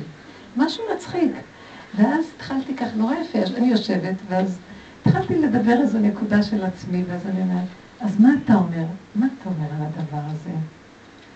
[0.58, 1.32] משהו מצחיק.
[1.96, 4.58] ואז התחלתי כך, נורא יפה, אני יושבת, ואז
[5.06, 7.68] התחלתי לדבר איזו נקודה של עצמי, ואז אני אומרת,
[8.02, 8.86] אז מה אתה אומר?
[9.16, 10.50] מה אתה אומר על הדבר הזה?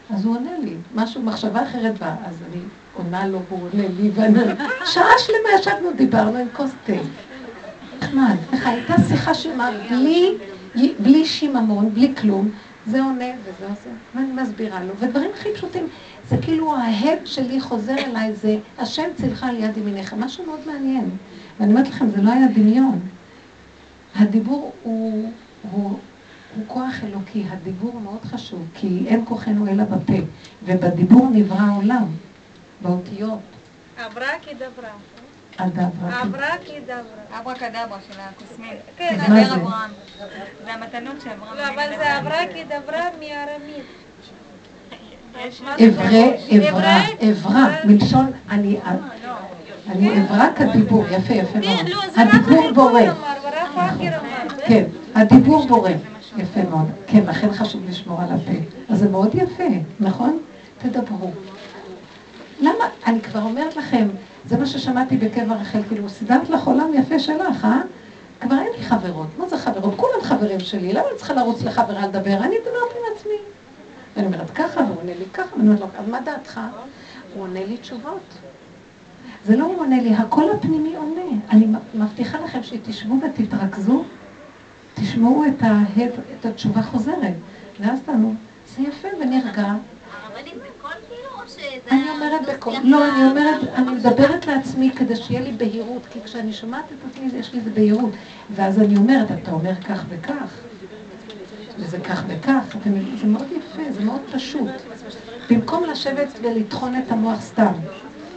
[0.09, 2.61] אז הוא עונה לי, משהו, מחשבה אחרת באה, אז אני
[2.93, 4.39] עונה לו והוא עונה לי, ואני
[4.86, 6.93] שעה שלמה ישבנו, דיברנו עם כוס תה.
[8.01, 8.36] נחמד.
[8.65, 10.38] הייתה שיחה שלמה בלי,
[10.99, 12.49] בלי שיממון, בלי כלום.
[12.86, 15.88] זה עונה וזה עושה, ואני מסבירה לו, ודברים הכי פשוטים.
[16.30, 21.09] זה כאילו ההד שלי חוזר אליי, זה השם צילך על יד ימיניך, משהו מאוד מעניין.
[21.59, 22.99] ואני אומרת לכם, זה לא היה דמיון.
[24.15, 25.32] הדיבור הוא,
[25.71, 25.99] הוא,
[26.55, 30.17] הוא כוח אלוקי, הדיבור מאוד חשוב, כי אין כוחנו אלא בפה,
[30.63, 32.05] ובדיבור נברא העולם,
[32.82, 33.39] באותיות.
[33.97, 34.91] אברה כדברה.
[35.60, 38.74] אברה כדברה של הקוסמים.
[38.97, 39.18] כן?
[39.20, 39.91] אברהם.
[40.66, 41.57] זה המתנות שאברהם...
[41.57, 43.86] לא, אבל זה אברה כדברה מארמית.
[47.86, 48.80] מלשון אני,
[50.55, 51.89] כדיבור, יפה, יפה כן, מאוד.
[51.89, 53.01] לא, הדיבור בורא,
[53.76, 54.60] פאקר אמר.
[54.68, 54.84] כן,
[55.16, 55.89] הדיבור בורא,
[56.38, 56.91] יפה מאוד.
[57.07, 58.51] כן, לכן חשוב לשמור על הפה.
[58.89, 59.64] אז זה מאוד יפה,
[59.99, 60.39] נכון?
[60.78, 61.32] תדברו.
[62.60, 64.07] למה, אני כבר אומרת לכם,
[64.49, 67.81] זה מה ששמעתי בקבר רחל, כאילו, סידרת לך עולם יפה שלך, אה?
[68.39, 69.27] כבר אין לי חברות.
[69.37, 69.93] מה זה חברות?
[69.97, 72.37] כולם חברים שלי, למה אני צריכה לרוץ לחברה לדבר?
[72.37, 73.37] אני מדברת עם עצמי.
[74.15, 76.59] ואני אומרת ככה, והוא עונה לי ככה, ואני אומרת לו, אז מה דעתך?
[77.33, 78.37] הוא עונה לי תשובות.
[79.45, 81.41] זה לא הוא עונה לי, הקול הפנימי עונה.
[81.51, 84.03] אני מבטיחה לכם שתשבו ותתרכזו,
[84.93, 87.35] תשמעו את, ההד, את התשובה חוזרת.
[87.79, 88.33] ואז תענו,
[88.75, 89.73] זה יפה ונרגע.
[90.11, 91.91] הרבנית בקול כאילו, או שזה...
[91.91, 96.53] אני אומרת בקול, לא, אני אומרת, אני מדברת לעצמי כדי שיהיה לי בהירות, כי כשאני
[96.53, 98.11] שומעת את עצמי יש לי איזה בהירות.
[98.55, 100.53] ואז אני אומרת, אתה אומר כך וכך,
[101.77, 102.77] וזה כך וכך?
[103.21, 104.69] זה מאוד יפה, זה מאוד פשוט.
[105.49, 107.71] במקום לשבת ולטחון את המוח סתם,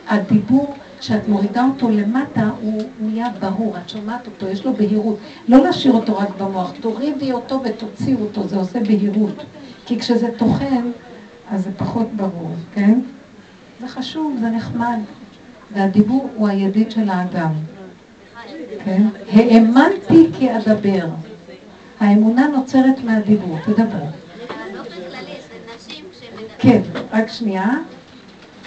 [0.08, 5.18] הדיבור שאת מורידה אותו למטה, הוא נהיה ברור, את שומעת אותו, יש לו בהירות.
[5.48, 9.44] לא להשאיר אותו רק במוח, תורידי אותו ותוציאו אותו, זה עושה בהירות.
[9.86, 10.90] כי כשזה טוחן,
[11.52, 13.00] אז זה פחות ברור, כן?
[13.80, 14.98] זה חשוב, זה נחמד.
[15.72, 17.52] והדיבור הוא הידיד של האדם,
[18.84, 19.02] כן?
[19.32, 21.08] האמנתי כי אדבר.
[22.00, 24.08] האמונה נוצרת מהדיבור, כשמדברות...
[26.58, 26.82] כן,
[27.12, 27.70] רק שנייה.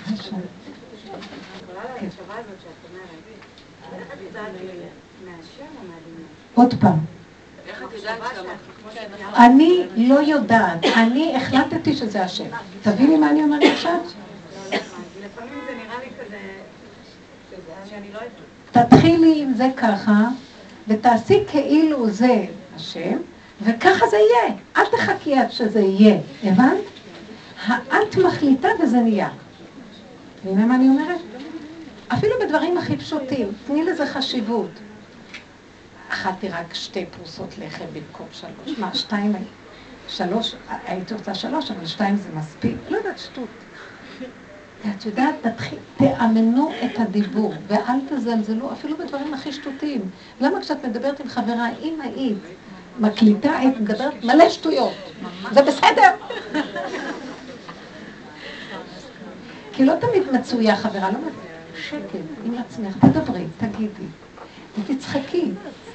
[0.06, 0.38] כן.
[6.54, 7.15] עוד פעם.
[9.38, 12.46] אני לא יודעת, אני החלטתי שזה השם.
[12.82, 13.98] תביני מה אני אומרת עכשיו?
[15.26, 16.38] לפעמים זה נראה לי כזה,
[18.14, 18.20] לא.
[18.72, 20.28] תתחילי עם זה ככה,
[20.88, 23.18] ותעשי כאילו זה השם,
[23.62, 24.56] וככה זה יהיה.
[24.78, 26.78] אל תחכי עד שזה יהיה, הבנת?
[27.68, 29.30] את מחליטה וזה נהיה.
[30.46, 31.20] מבינה מה אני אומרת?
[32.08, 34.70] אפילו בדברים הכי פשוטים, תני לזה חשיבות.
[36.10, 38.80] אכלתי רק שתי פרוסות לחם במקום שלוש.
[38.80, 39.34] מה, שתיים,
[40.08, 40.56] שלוש,
[40.88, 42.76] הייתי רוצה שלוש, אבל שתיים זה מספיק.
[42.90, 43.48] לא יודעת, שטות.
[44.86, 50.02] ואת יודעת, תתחיל, תאמנו את הדיבור, ואל תזלזלו, אפילו בדברים הכי שטותיים.
[50.42, 52.38] למה כשאת מדברת עם חברה, אם היית
[53.00, 54.94] מקליטה, היית מדברת מלא שטויות.
[55.52, 56.12] זה בסדר.
[59.74, 61.56] כי לא תמיד מצויה חברה, לא מצויה.
[61.90, 64.08] שקט, עם עצמך, תדברי, תגידי,
[64.78, 65.52] ותצחקי,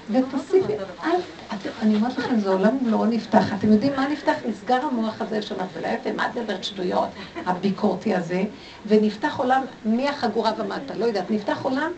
[0.09, 0.73] ותוסיפי,
[1.05, 1.21] אל,
[1.53, 3.53] את, אני אומרת לכם, זה עולם לא נפתח.
[3.55, 4.35] אתם יודעים מה נפתח?
[4.49, 7.09] נסגר המוח הזה שלך, ולהפך, מה את מדברת שטויות,
[7.47, 8.45] הביקורתי הזה,
[8.87, 11.91] ונפתח עולם מהחגורה ומטה, לא יודעת, נפתח עולם,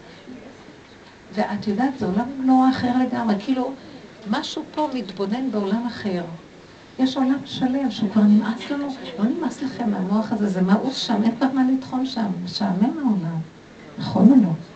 [1.31, 3.77] ואת יודעת, זה עולם לא אחר לגמרי, כאילו,
[4.27, 6.25] משהו פה מתבונן בעולם אחר.
[6.99, 11.23] יש עולם שלם שהוא כבר נמאס לנו, לא נמאס לכם מהמוח הזה, זה מאוס שם,
[11.25, 13.41] אין כבר מה לטחון שם, משעמם העולם.
[13.99, 14.72] נכון או לא?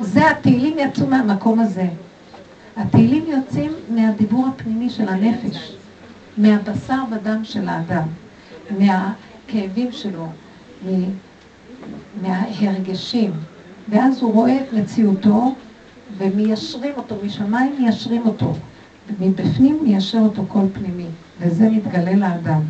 [0.00, 1.86] זה התהילים יצאו מהמקום הזה.
[2.76, 5.72] התהילים יוצאים מהדיבור הפנימי של הנפש,
[6.36, 8.06] מהבשר ודם של האדם,
[8.78, 10.26] מהכאבים שלו,
[12.22, 13.32] מההרגשים,
[13.88, 15.54] ואז הוא רואה את מציאותו
[16.18, 18.54] ומיישרים אותו, משמיים מיישרים אותו,
[19.08, 21.06] ומבפנים מיישר אותו כל פנימי,
[21.40, 22.60] וזה מתגלה לאדם.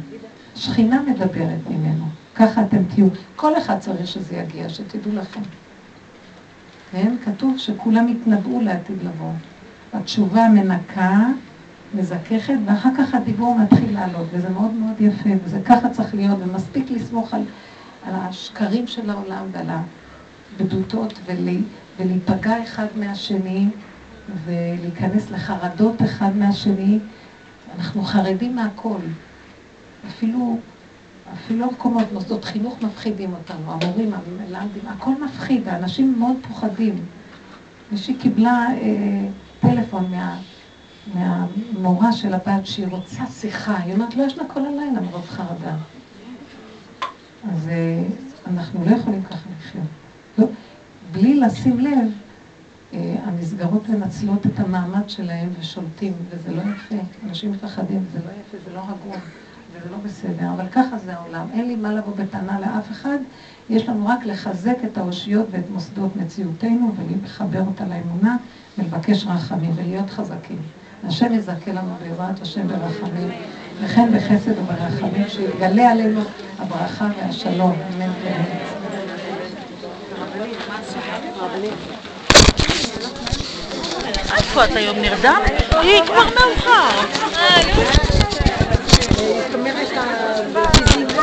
[0.55, 3.07] שכינה מדברת ממנו, ככה אתם תהיו.
[3.36, 5.41] כל אחד צריך שזה יגיע, שתדעו לכם.
[6.93, 7.14] כן?
[7.24, 9.32] כתוב שכולם יתנבאו לעתיד לבוא.
[9.93, 11.26] התשובה מנקה,
[11.95, 16.91] מזככת, ואחר כך הדיבור מתחיל לעלות, וזה מאוד מאוד יפה, וזה ככה צריך להיות, ומספיק
[16.91, 17.43] לסמוך על,
[18.07, 19.66] על השקרים של העולם ועל
[20.59, 21.20] הבדותות,
[21.99, 23.66] ולהיפגע אחד מהשני,
[24.45, 26.99] ולהיכנס לחרדות אחד מהשני.
[27.76, 28.99] אנחנו חרדים מהכל.
[30.09, 30.59] אפילו,
[31.35, 36.95] אפילו המקומות, מוסדות חינוך מפחידים אותנו, המורים, המלמדים, הכל מפחיד, האנשים מאוד פוחדים.
[37.93, 39.28] מישהי קיבלה אה,
[39.61, 40.41] טלפון מה,
[41.14, 45.76] מהמורה של הבת שהיא רוצה שיחה, היא אומרת, לא ישנה כל הלילה מרוב חרדה.
[47.53, 48.03] אז אה,
[48.47, 49.85] אנחנו לא יכולים ככה לחיות.
[50.39, 50.47] לא,
[51.11, 52.12] בלי לשים לב,
[52.95, 56.95] אה, המסגרות מנצלות את המעמד שלהם ושולטים, וזה לא יפה.
[57.28, 59.20] אנשים מפחדים, זה לא יפה, זה לא הגון,
[59.72, 61.46] וזה לא בסדר, אבל ככה זה העולם.
[61.52, 63.18] אין לי מה לבוא בטענה לאף אחד,
[63.70, 68.36] יש לנו רק לחזק את האושיות ואת מוסדות מציאותנו ולחבר אותה לאמונה
[68.78, 70.58] ולבקש רחמים ולהיות חזקים.
[71.08, 73.28] השם יזכה לנו בעזרת השם ברחמים,
[73.80, 76.20] וכן בחסד וברחמים, שיגלה עלינו
[76.58, 77.72] הברכה והשלום.
[77.72, 78.80] אמן ואמן.
[84.36, 85.40] איפה את היום נרדם?
[85.82, 86.90] היא כבר מאוחר.
[89.61, 90.02] מרגע שאתה
[90.52, 91.22] בפיזיקה.